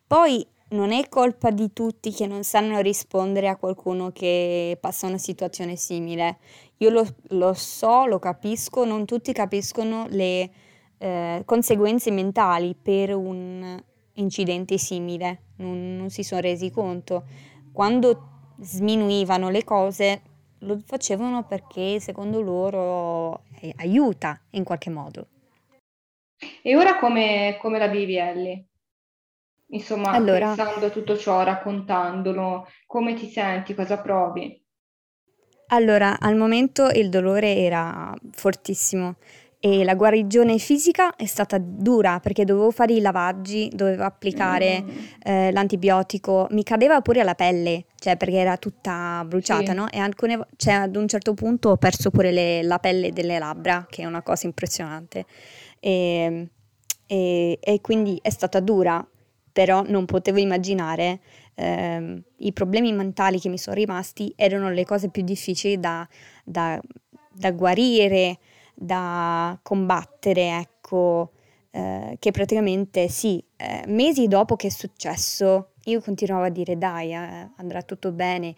poi 0.07 0.47
non 0.77 0.93
è 0.93 1.09
colpa 1.09 1.51
di 1.51 1.73
tutti 1.73 2.13
che 2.13 2.27
non 2.27 2.45
sanno 2.45 2.79
rispondere 2.81 3.49
a 3.49 3.57
qualcuno 3.57 4.13
che 4.13 4.77
passa 4.81 5.07
una 5.07 5.19
situazione 5.19 5.75
simile. 5.75 6.39
Io 6.79 6.91
lo, 6.91 7.05
lo 7.31 7.55
so, 7.55 8.05
lo 8.05 8.19
capisco, 8.19 8.85
non 8.85 9.07
tutti 9.07 9.33
capiscono 9.33 10.07
le 10.11 10.51
eh, 10.99 11.43
conseguenze 11.45 12.11
mentali 12.11 12.77
per 12.81 13.15
un 13.15 13.83
incidente 14.15 14.79
simile, 14.79 15.41
non, 15.57 15.97
non 15.97 16.11
si 16.11 16.23
sono 16.23 16.43
resi 16.43 16.71
conto. 16.71 17.25
Quando 17.73 18.55
sminuivano 18.61 19.49
le 19.49 19.65
cose, 19.65 20.23
lo 20.61 20.81
facevano 20.85 21.45
perché 21.45 21.99
secondo 22.01 22.41
loro 22.41 23.43
eh, 23.61 23.73
aiuta 23.79 24.41
in 24.51 24.65
qualche 24.65 24.91
modo. 24.91 25.27
E 26.63 26.77
ora 26.77 26.99
come, 26.99 27.57
come 27.61 27.79
la 27.79 27.89
vivi 27.89 28.17
Ellie? 28.17 28.66
Insomma, 29.69 30.11
allora, 30.11 30.55
pensando 30.55 30.87
a 30.87 30.91
tutto 30.91 31.17
ciò, 31.17 31.43
raccontandolo, 31.43 32.69
come 32.87 33.15
ti 33.15 33.29
senti, 33.29 33.75
cosa 33.75 33.99
provi? 33.99 34.63
Allora, 35.69 36.21
al 36.21 36.37
momento 36.37 36.89
il 36.91 37.09
dolore 37.09 37.57
era 37.57 38.15
fortissimo 38.31 39.17
e 39.59 39.83
la 39.83 39.97
guarigione 39.97 40.59
fisica 40.59 41.17
è 41.17 41.27
stata 41.27 41.59
dura 41.59 42.21
perché 42.21 42.45
dovevo 42.45 42.71
fare 42.71 42.93
i 42.93 43.01
lavaggi, 43.01 43.69
dovevo 43.75 44.05
applicare 44.05 44.83
mm. 44.83 44.89
eh, 45.25 45.51
l'antibiotico, 45.51 46.47
mi 46.51 46.63
cadeva 46.63 47.01
pure 47.01 47.25
la 47.25 47.35
pelle, 47.35 47.87
cioè 47.99 48.17
perché 48.17 48.37
era 48.37 48.57
tutta 48.59 49.25
bruciata, 49.27 49.73
sì. 49.73 49.77
no? 49.77 49.91
E 49.91 49.99
alcune, 49.99 50.47
cioè, 50.57 50.75
ad 50.75 50.95
un 50.95 51.09
certo 51.09 51.35
punto 51.35 51.71
ho 51.71 51.77
perso 51.77 52.11
pure 52.11 52.31
le, 52.31 52.63
la 52.63 52.79
pelle 52.79 53.11
delle 53.11 53.41
labbra, 53.41 53.87
che 53.91 54.03
è 54.03 54.05
una 54.05 54.23
cosa 54.23 54.47
impressionante. 54.47 55.25
E, 55.81 56.49
e, 57.07 57.59
e 57.61 57.81
quindi 57.81 58.21
è 58.23 58.31
stata 58.31 58.61
dura, 58.61 59.05
però 59.57 59.83
non 59.87 60.05
potevo 60.05 60.39
immaginare 60.39 61.21
eh, 61.55 62.23
i 62.37 62.53
problemi 62.53 62.93
mentali 62.93 63.41
che 63.41 63.49
mi 63.49 63.57
sono 63.57 63.75
rimasti 63.75 64.31
erano 64.37 64.69
le 64.69 64.85
cose 64.85 65.09
più 65.09 65.23
difficili 65.23 65.81
da, 65.81 66.07
da, 66.45 66.79
da 67.33 67.53
guarire 67.53 68.39
da 68.75 69.59
combattere, 69.63 70.59
ecco, 70.59 71.31
eh, 71.71 72.17
che 72.19 72.31
praticamente 72.33 73.09
sì, 73.09 73.43
eh, 73.57 73.85
mesi 73.87 74.29
dopo 74.29 74.57
che 74.57 74.67
è 74.67 74.71
successo, 74.71 75.71
io 75.85 76.03
continuavo 76.03 76.45
a 76.45 76.51
dire 76.51 76.77
dai, 76.77 77.15
eh, 77.15 77.49
andrà 77.57 77.81
tutto 77.81 78.13
bene, 78.13 78.55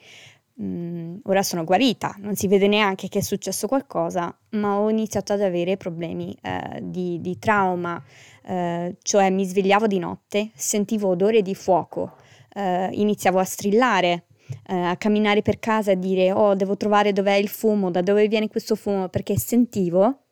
mm, 0.60 1.16
ora 1.24 1.42
sono 1.42 1.64
guarita, 1.64 2.14
non 2.18 2.34
si 2.34 2.48
vede 2.48 2.68
neanche 2.68 3.08
che 3.08 3.18
è 3.18 3.22
successo 3.22 3.66
qualcosa, 3.66 4.36
ma 4.50 4.78
ho 4.78 4.88
iniziato 4.88 5.32
ad 5.32 5.42
avere 5.42 5.76
problemi 5.76 6.36
eh, 6.42 6.80
di, 6.82 7.20
di, 7.20 7.38
trauma, 7.38 8.02
eh, 8.44 8.96
cioè 9.02 9.30
mi 9.30 9.44
svegliavo 9.44 9.86
di 9.86 9.98
notte, 9.98 10.50
sentivo 10.54 11.08
odore 11.08 11.42
di 11.42 11.54
fuoco, 11.54 12.16
eh, 12.54 12.88
iniziavo 12.92 13.38
a 13.38 13.44
strillare, 13.44 14.26
eh, 14.66 14.74
a 14.76 14.96
camminare 14.96 15.42
per 15.42 15.58
casa 15.58 15.92
e 15.92 15.98
dire 15.98 16.32
oh 16.32 16.54
devo 16.54 16.76
trovare 16.76 17.12
dov'è 17.12 17.34
il 17.34 17.48
fumo, 17.48 17.90
da 17.90 18.02
dove 18.02 18.28
viene 18.28 18.48
questo 18.48 18.74
fumo, 18.74 19.08
perché 19.08 19.38
sentivo 19.38 20.22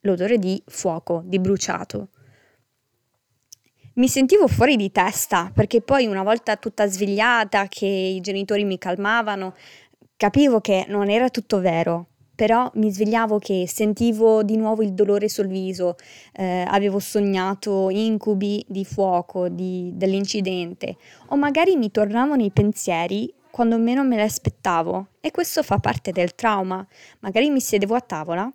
l'odore 0.00 0.38
di 0.38 0.62
fuoco, 0.66 1.22
di 1.24 1.38
bruciato. 1.38 2.08
Mi 3.96 4.08
sentivo 4.08 4.48
fuori 4.48 4.74
di 4.74 4.90
testa 4.90 5.52
perché 5.54 5.80
poi 5.80 6.06
una 6.06 6.24
volta 6.24 6.56
tutta 6.56 6.88
svegliata 6.88 7.68
che 7.68 7.86
i 7.86 8.20
genitori 8.20 8.64
mi 8.64 8.76
calmavano, 8.76 9.54
capivo 10.16 10.60
che 10.60 10.84
non 10.88 11.08
era 11.08 11.28
tutto 11.28 11.60
vero, 11.60 12.08
però 12.34 12.68
mi 12.74 12.90
svegliavo 12.90 13.38
che 13.38 13.66
sentivo 13.68 14.42
di 14.42 14.56
nuovo 14.56 14.82
il 14.82 14.94
dolore 14.94 15.28
sul 15.28 15.46
viso, 15.46 15.94
eh, 16.32 16.64
avevo 16.66 16.98
sognato 16.98 17.88
incubi 17.88 18.64
di 18.66 18.84
fuoco, 18.84 19.48
di, 19.48 19.92
dell'incidente, 19.94 20.96
o 21.28 21.36
magari 21.36 21.76
mi 21.76 21.92
tornavano 21.92 22.42
i 22.42 22.50
pensieri 22.50 23.32
quando 23.48 23.78
meno 23.78 24.02
me 24.02 24.16
l'aspettavo. 24.16 25.06
E 25.20 25.30
questo 25.30 25.62
fa 25.62 25.78
parte 25.78 26.10
del 26.10 26.34
trauma. 26.34 26.84
Magari 27.20 27.48
mi 27.48 27.60
sedevo 27.60 27.94
a 27.94 28.00
tavola, 28.00 28.52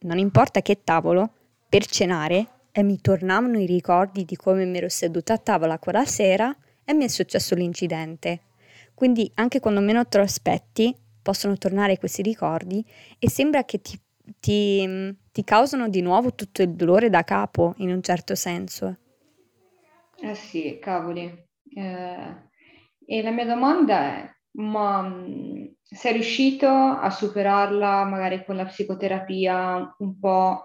non 0.00 0.18
importa 0.18 0.60
che 0.60 0.82
tavolo, 0.82 1.30
per 1.68 1.86
cenare 1.86 2.51
e 2.72 2.82
mi 2.82 3.00
tornavano 3.00 3.58
i 3.58 3.66
ricordi 3.66 4.24
di 4.24 4.34
come 4.34 4.64
mi 4.64 4.78
ero 4.78 4.88
seduta 4.88 5.34
a 5.34 5.38
tavola 5.38 5.78
quella 5.78 6.06
sera 6.06 6.54
e 6.84 6.94
mi 6.94 7.04
è 7.04 7.08
successo 7.08 7.54
l'incidente. 7.54 8.40
Quindi 8.94 9.30
anche 9.34 9.60
quando 9.60 9.80
meno 9.80 10.06
te 10.06 10.18
lo 10.18 10.24
aspetti, 10.24 10.96
possono 11.20 11.56
tornare 11.56 11.98
questi 11.98 12.22
ricordi 12.22 12.84
e 13.18 13.30
sembra 13.30 13.64
che 13.64 13.80
ti, 13.80 13.98
ti, 14.40 15.16
ti 15.30 15.44
causano 15.44 15.88
di 15.88 16.00
nuovo 16.00 16.34
tutto 16.34 16.62
il 16.62 16.70
dolore 16.70 17.10
da 17.10 17.22
capo, 17.22 17.74
in 17.78 17.90
un 17.90 18.02
certo 18.02 18.34
senso. 18.34 18.96
Eh 20.20 20.34
sì, 20.34 20.78
cavoli. 20.80 21.22
Eh, 21.74 22.50
e 23.04 23.22
la 23.22 23.30
mia 23.30 23.46
domanda 23.46 24.00
è, 24.16 24.30
ma 24.52 25.02
mm, 25.02 25.64
sei 25.82 26.12
riuscito 26.14 26.68
a 26.68 27.10
superarla 27.10 28.04
magari 28.04 28.44
con 28.44 28.56
la 28.56 28.64
psicoterapia 28.64 29.94
un 29.98 30.18
po', 30.18 30.64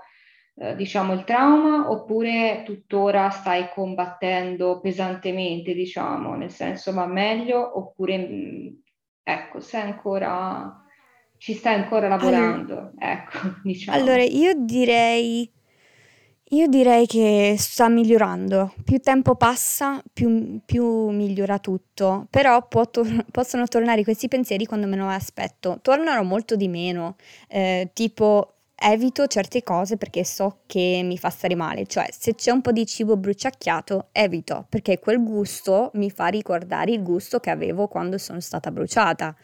eh, 0.59 0.75
diciamo, 0.75 1.13
il 1.13 1.23
trauma, 1.23 1.89
oppure 1.91 2.63
tuttora 2.65 3.29
stai 3.29 3.69
combattendo 3.73 4.79
pesantemente, 4.79 5.73
diciamo, 5.73 6.35
nel 6.35 6.49
senso 6.49 6.91
va 6.93 7.05
meglio, 7.05 7.77
oppure 7.77 8.17
mm, 8.17 8.67
ecco, 9.21 9.59
sei 9.59 9.81
ancora, 9.81 10.83
ci 11.37 11.53
stai 11.53 11.75
ancora 11.75 12.07
lavorando, 12.07 12.73
allora, 12.73 12.91
ecco, 12.97 13.37
diciamo. 13.63 13.99
Allora, 13.99 14.23
io 14.23 14.53
direi, 14.55 15.47
io 16.49 16.67
direi 16.67 17.05
che 17.05 17.55
sta 17.59 17.87
migliorando, 17.87 18.73
più 18.83 18.97
tempo 18.99 19.35
passa, 19.35 20.01
più, 20.11 20.59
più 20.65 21.09
migliora 21.09 21.59
tutto, 21.59 22.25
però 22.31 22.65
tor- 22.67 23.25
possono 23.29 23.67
tornare 23.67 24.03
questi 24.03 24.27
pensieri 24.27 24.65
quando 24.65 24.87
me 24.87 24.95
lo 24.95 25.07
aspetto, 25.07 25.77
tornano 25.83 26.23
molto 26.23 26.55
di 26.55 26.67
meno, 26.67 27.15
eh, 27.47 27.91
tipo 27.93 28.53
evito 28.79 29.25
certe 29.25 29.63
cose 29.63 29.97
perché 29.97 30.23
so 30.23 30.59
che 30.67 31.01
mi 31.03 31.17
fa 31.17 31.29
stare 31.29 31.55
male, 31.55 31.87
cioè 31.87 32.07
se 32.11 32.35
c'è 32.35 32.51
un 32.51 32.61
po' 32.61 32.71
di 32.71 32.85
cibo 32.85 33.17
bruciacchiato 33.17 34.09
evito 34.11 34.67
perché 34.69 34.99
quel 34.99 35.23
gusto 35.23 35.89
mi 35.95 36.11
fa 36.11 36.27
ricordare 36.27 36.91
il 36.91 37.01
gusto 37.01 37.39
che 37.39 37.49
avevo 37.49 37.87
quando 37.87 38.17
sono 38.17 38.39
stata 38.39 38.71
bruciata. 38.71 39.35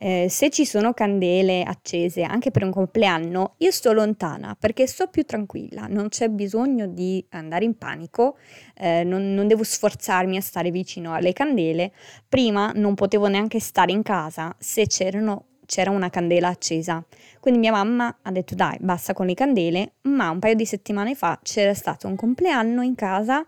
Eh, 0.00 0.28
se 0.30 0.48
ci 0.50 0.64
sono 0.64 0.94
candele 0.94 1.64
accese 1.64 2.22
anche 2.22 2.52
per 2.52 2.62
un 2.62 2.70
compleanno, 2.70 3.54
io 3.58 3.72
sto 3.72 3.92
lontana 3.92 4.56
perché 4.58 4.86
sto 4.86 5.08
più 5.08 5.24
tranquilla, 5.24 5.86
non 5.88 6.08
c'è 6.08 6.28
bisogno 6.28 6.86
di 6.86 7.26
andare 7.30 7.64
in 7.64 7.76
panico, 7.76 8.36
eh, 8.76 9.02
non, 9.02 9.34
non 9.34 9.48
devo 9.48 9.64
sforzarmi 9.64 10.36
a 10.36 10.40
stare 10.40 10.70
vicino 10.70 11.14
alle 11.14 11.32
candele. 11.32 11.92
Prima 12.28 12.70
non 12.76 12.94
potevo 12.94 13.26
neanche 13.26 13.58
stare 13.58 13.90
in 13.90 14.02
casa 14.02 14.54
se 14.58 14.86
c'erano 14.86 15.47
c'era 15.68 15.90
una 15.90 16.08
candela 16.08 16.48
accesa. 16.48 17.04
Quindi 17.38 17.60
mia 17.60 17.72
mamma 17.72 18.18
ha 18.22 18.32
detto 18.32 18.54
dai, 18.54 18.78
basta 18.80 19.12
con 19.12 19.26
le 19.26 19.34
candele, 19.34 19.92
ma 20.02 20.30
un 20.30 20.38
paio 20.38 20.54
di 20.54 20.64
settimane 20.64 21.14
fa 21.14 21.38
c'era 21.42 21.74
stato 21.74 22.08
un 22.08 22.16
compleanno 22.16 22.80
in 22.80 22.94
casa, 22.94 23.46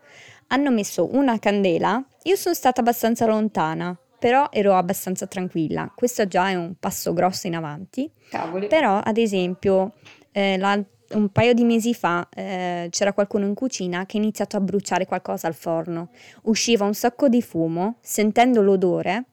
hanno 0.49 0.71
messo 0.71 1.09
una 1.15 1.39
candela, 1.39 2.05
io 2.25 2.37
sono 2.37 2.55
stata 2.55 2.83
abbastanza 2.83 3.25
lontana, 3.25 3.99
però 4.19 4.49
ero 4.53 4.77
abbastanza 4.77 5.27
tranquilla. 5.27 5.91
Questo 5.95 6.27
già 6.27 6.51
è 6.51 6.55
un 6.55 6.75
passo 6.79 7.15
grosso 7.15 7.47
in 7.47 7.57
avanti. 7.57 8.11
Cavoli. 8.29 8.67
Però, 8.67 9.01
ad 9.03 9.17
esempio, 9.17 9.95
eh, 10.33 10.59
la, 10.59 10.79
un 11.13 11.29
paio 11.31 11.55
di 11.55 11.65
mesi 11.65 11.95
fa 11.95 12.29
eh, 12.35 12.89
c'era 12.91 13.15
qualcuno 13.15 13.47
in 13.47 13.55
cucina 13.55 14.05
che 14.05 14.19
ha 14.19 14.21
iniziato 14.21 14.59
a 14.59 14.61
bruciare 14.61 15.07
qualcosa 15.07 15.47
al 15.47 15.55
forno. 15.55 16.11
Usciva 16.43 16.85
un 16.85 16.95
sacco 16.95 17.29
di 17.29 17.41
fumo, 17.41 17.97
sentendo 18.03 18.61
l'odore 18.61 19.25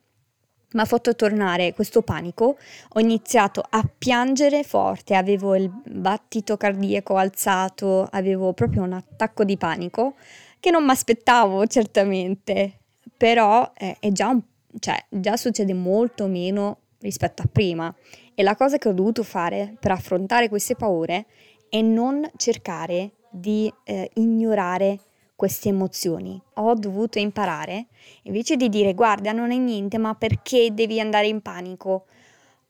mi 0.73 0.81
ha 0.81 0.85
fatto 0.85 1.15
tornare 1.15 1.73
questo 1.73 2.01
panico, 2.01 2.57
ho 2.89 2.99
iniziato 2.99 3.63
a 3.67 3.87
piangere 3.97 4.63
forte, 4.63 5.15
avevo 5.15 5.55
il 5.55 5.71
battito 5.85 6.57
cardiaco 6.57 7.15
alzato, 7.15 8.07
avevo 8.11 8.53
proprio 8.53 8.83
un 8.83 8.93
attacco 8.93 9.43
di 9.43 9.57
panico 9.57 10.15
che 10.59 10.71
non 10.71 10.83
mi 10.83 10.91
aspettavo 10.91 11.65
certamente, 11.67 12.79
però 13.15 13.71
eh, 13.75 13.95
è 13.99 14.11
già, 14.11 14.27
un, 14.27 14.41
cioè, 14.79 15.03
già 15.09 15.37
succede 15.37 15.73
molto 15.73 16.27
meno 16.27 16.79
rispetto 16.99 17.43
a 17.43 17.49
prima. 17.51 17.93
E 18.35 18.43
la 18.43 18.55
cosa 18.55 18.77
che 18.77 18.89
ho 18.89 18.93
dovuto 18.93 19.23
fare 19.23 19.75
per 19.79 19.91
affrontare 19.91 20.49
queste 20.49 20.75
paure 20.75 21.25
è 21.69 21.81
non 21.81 22.29
cercare 22.35 23.13
di 23.29 23.71
eh, 23.83 24.09
ignorare 24.15 24.99
queste 25.37 25.69
emozioni. 25.69 26.41
Ho 26.55 26.73
dovuto 26.73 27.19
imparare, 27.19 27.85
invece 28.23 28.55
di 28.55 28.69
dire 28.69 28.95
guarda 28.95 29.31
non 29.31 29.51
è 29.51 29.57
niente, 29.57 29.99
ma 29.99 30.15
perché 30.15 30.73
devi 30.73 30.99
andare 30.99 31.27
in 31.27 31.41
panico? 31.41 32.07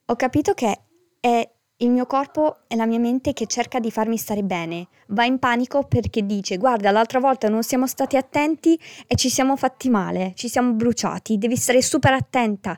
Ho 0.05 0.15
capito 0.15 0.53
che 0.53 0.81
è 1.21 1.49
il 1.81 1.89
mio 1.91 2.05
corpo 2.07 2.61
e 2.67 2.75
la 2.75 2.85
mia 2.85 2.99
mente 2.99 3.33
che 3.33 3.45
cerca 3.45 3.79
di 3.79 3.89
farmi 3.89 4.17
stare 4.17 4.43
bene. 4.43 4.87
Va 5.09 5.23
in 5.23 5.39
panico 5.39 5.83
perché 5.83 6.25
dice 6.25 6.57
guarda 6.57 6.91
l'altra 6.91 7.19
volta 7.19 7.47
non 7.49 7.63
siamo 7.63 7.87
stati 7.87 8.17
attenti 8.17 8.77
e 9.07 9.15
ci 9.15 9.29
siamo 9.29 9.55
fatti 9.55 9.87
male, 9.89 10.33
ci 10.35 10.49
siamo 10.49 10.73
bruciati, 10.73 11.37
devi 11.37 11.55
stare 11.55 11.81
super 11.81 12.13
attenta. 12.13 12.77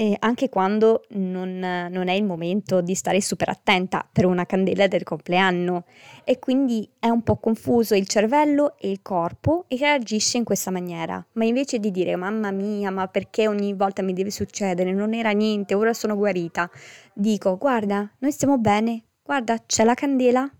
E 0.00 0.16
anche 0.18 0.48
quando 0.48 1.04
non, 1.10 1.58
non 1.58 2.08
è 2.08 2.14
il 2.14 2.24
momento 2.24 2.80
di 2.80 2.94
stare 2.94 3.20
super 3.20 3.50
attenta 3.50 4.08
per 4.10 4.24
una 4.24 4.46
candela 4.46 4.86
del 4.86 5.02
compleanno. 5.02 5.84
E 6.24 6.38
quindi 6.38 6.88
è 6.98 7.10
un 7.10 7.22
po' 7.22 7.36
confuso 7.36 7.94
il 7.94 8.08
cervello 8.08 8.78
e 8.78 8.90
il 8.90 9.02
corpo 9.02 9.66
e 9.68 9.76
reagisce 9.76 10.38
in 10.38 10.44
questa 10.44 10.70
maniera. 10.70 11.22
Ma 11.32 11.44
invece 11.44 11.78
di 11.78 11.90
dire 11.90 12.16
mamma 12.16 12.50
mia, 12.50 12.90
ma 12.90 13.08
perché 13.08 13.46
ogni 13.46 13.74
volta 13.74 14.00
mi 14.00 14.14
deve 14.14 14.30
succedere? 14.30 14.90
Non 14.94 15.12
era 15.12 15.32
niente, 15.32 15.74
ora 15.74 15.92
sono 15.92 16.16
guarita 16.16 16.70
dico 17.12 17.58
guarda, 17.58 18.10
noi 18.20 18.32
stiamo 18.32 18.56
bene, 18.56 19.04
guarda, 19.22 19.58
c'è 19.66 19.84
la 19.84 19.92
candela 19.92 20.50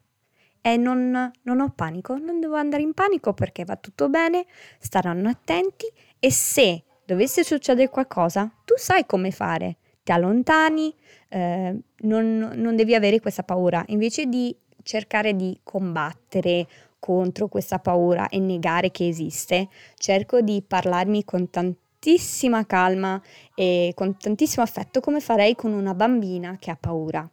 e 0.61 0.77
non, 0.77 1.31
non 1.43 1.61
ho 1.61 1.73
panico, 1.75 2.19
non 2.19 2.41
devo 2.41 2.57
andare 2.57 2.83
in 2.83 2.93
panico 2.93 3.33
perché 3.33 3.65
va 3.65 3.77
tutto 3.77 4.11
bene, 4.11 4.45
staranno 4.79 5.31
attenti 5.31 5.87
e 6.19 6.31
se 6.31 6.85
dovesse 7.13 7.43
succedere 7.43 7.89
qualcosa, 7.89 8.51
tu 8.65 8.75
sai 8.77 9.05
come 9.07 9.31
fare, 9.31 9.77
ti 10.03 10.13
allontani, 10.13 10.95
eh, 11.29 11.77
non, 12.03 12.53
non 12.55 12.77
devi 12.77 12.95
avere 12.95 13.21
questa 13.21 13.43
paura, 13.43 13.83
invece 13.89 14.27
di 14.27 14.57
cercare 14.83 15.35
di 15.35 15.59
combattere 15.63 16.67
contro 16.99 17.49
questa 17.49 17.79
paura 17.79 18.29
e 18.29 18.39
negare 18.39 18.91
che 18.91 19.09
esiste, 19.09 19.69
cerco 19.97 20.41
di 20.41 20.63
parlarmi 20.67 21.25
con 21.25 21.51
tanti 21.51 21.79
tantissima 22.01 22.65
calma 22.65 23.21
e 23.55 23.93
con 23.95 24.17
tantissimo 24.17 24.65
affetto 24.65 25.01
come 25.01 25.21
farei 25.21 25.55
con 25.55 25.75
una 25.75 25.93
bambina 25.93 26.57
che 26.59 26.71
ha 26.71 26.79
paura. 26.81 27.29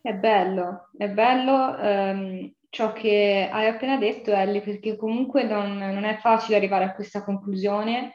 È 0.00 0.12
bello, 0.14 0.90
è 0.96 1.08
bello 1.08 1.76
ehm, 1.76 2.52
ciò 2.70 2.92
che 2.92 3.48
hai 3.50 3.66
appena 3.66 3.96
detto 3.96 4.30
Ellie, 4.30 4.60
perché 4.60 4.96
comunque 4.96 5.42
non, 5.42 5.76
non 5.78 6.04
è 6.04 6.16
facile 6.18 6.56
arrivare 6.56 6.84
a 6.84 6.94
questa 6.94 7.24
conclusione. 7.24 8.14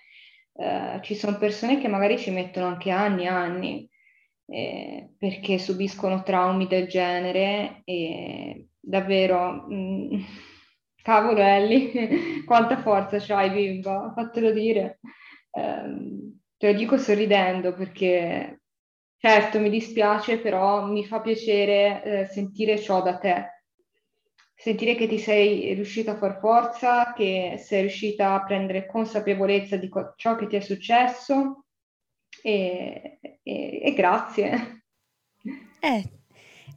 Eh, 0.54 1.00
ci 1.04 1.16
sono 1.16 1.38
persone 1.38 1.80
che 1.80 1.88
magari 1.88 2.18
ci 2.18 2.32
mettono 2.32 2.68
anche 2.68 2.90
anni 2.92 3.24
e 3.24 3.28
anni 3.28 3.90
eh, 4.46 5.14
perché 5.18 5.58
subiscono 5.58 6.24
traumi 6.24 6.68
del 6.68 6.88
genere 6.88 7.82
e 7.86 8.68
davvero... 8.80 9.66
Mh, 9.68 9.76
mm, 9.76 10.22
cavolo 11.02 11.42
Ellie, 11.42 12.44
quanta 12.46 12.78
forza 12.78 13.18
c'hai 13.20 13.50
bimba, 13.52 14.12
fatelo 14.16 14.52
dire. 14.52 15.00
Ehm, 15.52 16.40
te 16.58 16.72
lo 16.72 16.78
dico 16.78 16.98
sorridendo 16.98 17.74
perché 17.74 18.62
certo 19.18 19.60
mi 19.60 19.70
dispiace, 19.70 20.40
però 20.40 20.86
mi 20.86 21.06
fa 21.06 21.22
piacere 21.22 22.04
eh, 22.04 22.26
sentire 22.26 22.80
ciò 22.80 23.02
da 23.02 23.18
te, 23.18 23.61
sentire 24.62 24.94
che 24.94 25.08
ti 25.08 25.18
sei 25.18 25.74
riuscita 25.74 26.12
a 26.12 26.18
far 26.18 26.38
forza, 26.40 27.14
che 27.14 27.56
sei 27.58 27.82
riuscita 27.82 28.36
a 28.36 28.44
prendere 28.44 28.86
consapevolezza 28.86 29.76
di 29.76 29.90
co- 29.90 30.14
ciò 30.16 30.36
che 30.36 30.46
ti 30.46 30.56
è 30.56 30.60
successo 30.60 31.66
e, 32.44 33.20
e, 33.42 33.82
e 33.84 33.94
grazie. 33.96 34.84
Eh, 35.80 36.04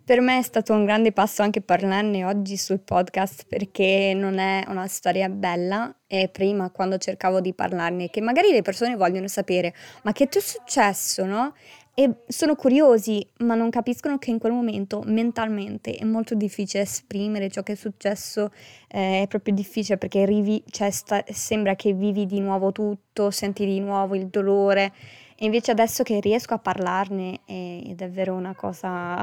per 0.03 0.23
me 0.23 0.39
è 0.39 0.43
stato 0.43 0.73
un 0.73 0.87
grande 0.87 1.13
passo 1.13 1.43
anche 1.43 1.61
parlarne 1.61 2.25
oggi 2.25 2.57
sul 2.57 2.81
podcast 2.81 3.45
perché 3.47 4.15
non 4.17 4.39
è 4.39 4.65
una 4.69 4.87
storia 4.87 5.29
bella 5.29 5.95
e 6.07 6.31
prima 6.31 6.71
quando 6.71 6.97
cercavo 6.97 7.43
di 7.43 7.53
parlarne 7.53 8.09
che 8.09 8.23
magari 8.23 8.51
le 8.51 8.63
persone 8.63 8.97
vogliono 8.97 9.29
sapere 9.29 9.75
ma 10.05 10.13
che 10.13 10.27
ti 10.29 10.39
è 10.39 10.41
successo, 10.41 11.27
no? 11.27 11.53
E 11.97 12.13
sono 12.27 12.57
curiosi, 12.57 13.25
ma 13.39 13.55
non 13.55 13.71
capiscono 13.71 14.19
che 14.19 14.31
in 14.31 14.41
quel 14.41 14.53
momento 14.53 15.03
mentalmente 15.07 15.95
è 15.95 16.05
molto 16.05 16.35
difficile 16.35 16.83
esprimere 16.83 17.49
ciò 17.49 17.63
che 17.63 17.73
è 17.73 17.77
successo, 17.77 18.51
eh, 18.89 19.23
è 19.23 19.27
proprio 19.29 19.55
difficile 19.55 19.97
perché 19.97 20.27
rivi, 20.27 20.61
cioè 20.71 20.91
sta, 20.91 21.23
sembra 21.29 21.77
che 21.77 21.93
vivi 21.93 22.27
di 22.27 22.41
nuovo 22.41 22.73
tutto, 22.73 23.31
senti 23.31 23.65
di 23.65 23.79
nuovo 23.79 24.17
il 24.17 24.27
dolore. 24.27 24.93
E 25.37 25.47
invece 25.47 25.71
adesso 25.71 26.03
che 26.03 26.19
riesco 26.19 26.55
a 26.55 26.59
parlarne 26.59 27.41
è, 27.45 27.83
è 27.87 27.95
davvero 27.95 28.35
una 28.35 28.55
cosa... 28.57 29.21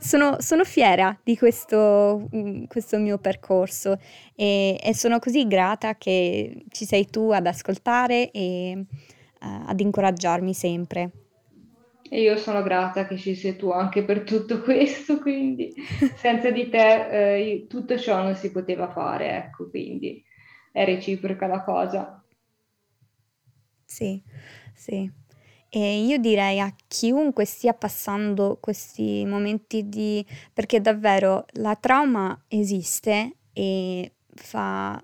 Sono, 0.00 0.36
sono 0.40 0.64
fiera 0.64 1.16
di 1.22 1.36
questo, 1.36 2.28
mm, 2.34 2.64
questo, 2.64 2.98
mio 2.98 3.18
percorso 3.18 3.98
e, 4.34 4.78
e, 4.82 4.94
sono 4.94 5.18
così 5.20 5.46
grata 5.46 5.96
che 5.96 6.64
ci 6.70 6.84
sei 6.84 7.06
tu 7.06 7.30
ad 7.30 7.46
ascoltare 7.46 8.30
e 8.30 8.76
uh, 8.76 9.62
ad 9.66 9.78
incoraggiarmi 9.78 10.54
sempre. 10.54 11.10
E 12.10 12.20
io 12.20 12.36
sono 12.36 12.62
grata 12.62 13.06
che 13.06 13.16
ci 13.16 13.34
sei 13.34 13.56
tu 13.56 13.70
anche 13.70 14.04
per 14.04 14.24
tutto 14.24 14.60
questo, 14.62 15.18
quindi 15.20 15.72
senza 16.14 16.50
di 16.50 16.68
te 16.68 17.36
eh, 17.38 17.66
tutto 17.68 17.98
ciò 17.98 18.22
non 18.22 18.34
si 18.34 18.50
poteva 18.50 18.90
fare, 18.90 19.36
ecco, 19.36 19.70
quindi 19.70 20.22
è 20.72 20.84
reciproca 20.84 21.46
la 21.46 21.62
cosa. 21.62 22.22
Sì, 23.84 24.22
sì. 24.74 25.10
E 25.68 26.04
io 26.04 26.18
direi 26.18 26.60
a 26.60 26.74
chiunque 26.88 27.44
stia 27.44 27.74
passando 27.74 28.58
questi 28.60 29.24
momenti 29.26 29.88
di... 29.88 30.24
perché 30.52 30.80
davvero 30.80 31.44
la 31.54 31.76
trauma 31.76 32.44
esiste 32.48 33.36
e 33.52 34.12
fa 34.34 35.02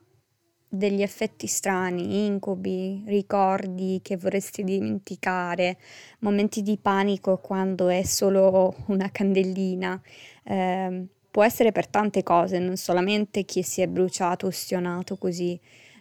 degli 0.69 1.03
effetti 1.03 1.47
strani, 1.47 2.27
incubi, 2.27 3.03
ricordi 3.07 4.01
che 4.03 4.17
vorresti 4.17 4.65
dimenticare, 4.65 5.79
momenti 6.21 6.63
di 6.63 6.79
panico 6.81 7.39
quando 7.39 7.89
è 7.89 8.03
solo 8.03 8.75
una 8.87 9.11
candellina. 9.11 10.01
Eh, 10.43 11.07
può 11.31 11.45
essere 11.45 11.71
per 11.71 11.87
tante 11.87 12.23
cose, 12.23 12.59
non 12.59 12.77
solamente 12.77 13.45
chi 13.45 13.63
si 13.63 13.83
è 13.83 13.87
bruciato 13.87 14.47
o 14.47 14.51
stionato 14.51 15.17
così, 15.17 15.59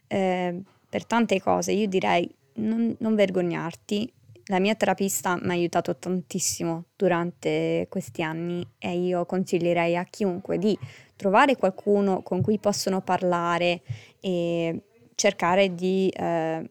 eh, 0.08 0.62
per 0.88 1.06
tante 1.06 1.42
cose. 1.42 1.74
Io 1.74 1.88
direi 1.88 2.34
non, 2.56 2.96
non 3.00 3.16
vergognarti. 3.16 4.12
La 4.46 4.60
mia 4.60 4.76
terapista 4.76 5.38
mi 5.42 5.50
ha 5.50 5.54
aiutato 5.54 5.96
tantissimo 5.98 6.86
durante 6.96 7.88
questi 7.90 8.22
anni 8.22 8.66
e 8.78 8.96
io 8.96 9.26
consiglierei 9.26 9.98
a 9.98 10.06
chiunque 10.06 10.60
di 10.60 10.78
trovare 11.16 11.56
qualcuno 11.56 12.22
con 12.22 12.42
cui 12.42 12.60
possono 12.60 13.02
parlare 13.02 13.82
e 14.26 14.82
cercare 15.14 15.76
di 15.76 16.10
eh, 16.10 16.70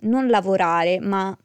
non 0.00 0.28
lavorare, 0.28 0.98
ma 0.98 1.36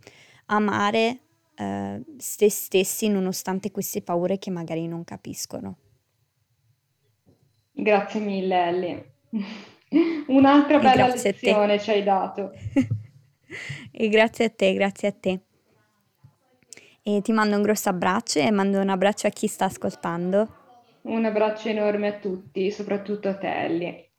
amare 0.48 1.20
eh, 1.54 2.02
se 2.18 2.50
stessi 2.50 3.08
nonostante 3.08 3.70
queste 3.70 4.02
paure 4.02 4.40
che 4.40 4.50
magari 4.50 4.88
non 4.88 5.04
capiscono. 5.04 5.78
Grazie 7.72 8.20
mille 8.20 8.68
Ellie. 8.68 9.12
Un'altra 10.28 10.80
bella 10.80 11.08
lezione 11.08 11.80
ci 11.80 11.92
hai 11.92 12.02
dato. 12.02 12.54
e 13.92 14.10
grazie 14.10 14.46
a 14.46 14.50
te, 14.50 14.74
grazie 14.74 15.08
a 15.08 15.12
te. 15.12 15.40
E 17.04 17.22
ti 17.22 17.32
mando 17.32 17.56
un 17.56 17.62
grosso 17.62 17.90
abbraccio 17.90 18.40
e 18.40 18.50
mando 18.50 18.80
un 18.80 18.90
abbraccio 18.90 19.28
a 19.28 19.30
chi 19.30 19.46
sta 19.46 19.66
ascoltando. 19.66 20.64
Un 21.04 21.26
abbraccio 21.26 21.70
enorme 21.70 22.08
a 22.08 22.14
tutti, 22.14 22.72
soprattutto 22.72 23.30
a 23.30 23.36
te 23.36 23.66
Ellie. 23.66 24.10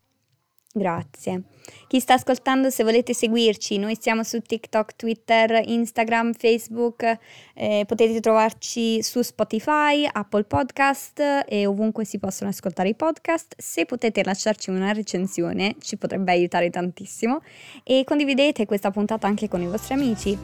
Grazie. 0.77 1.45
Chi 1.89 2.01
sta 2.01 2.15
ascoltando, 2.15 2.69
se 2.69 2.85
volete 2.85 3.15
seguirci, 3.15 3.79
noi 3.79 3.97
siamo 3.99 4.23
su 4.25 4.43
TikTok, 4.43 4.95
Twitter, 4.95 5.62
Instagram, 5.65 6.35
Facebook, 6.35 7.19
eh, 7.55 7.85
potete 7.87 8.21
trovarci 8.21 9.03
su 9.03 9.23
Spotify, 9.23 10.07
Apple 10.11 10.45
Podcast 10.45 11.45
e 11.49 11.65
ovunque 11.65 12.05
si 12.05 12.19
possono 12.19 12.51
ascoltare 12.51 12.91
i 12.91 12.95
podcast. 12.95 13.55
Se 13.57 13.87
potete 13.87 14.23
lasciarci 14.23 14.69
una 14.69 14.93
recensione, 14.93 15.77
ci 15.81 15.97
potrebbe 15.97 16.33
aiutare 16.33 16.69
tantissimo 16.69 17.41
e 17.83 18.05
condividete 18.05 18.67
questa 18.67 18.91
puntata 18.91 19.27
anche 19.27 19.49
con 19.49 19.62
i 19.62 19.67
vostri 19.67 19.95
amici 19.95 20.37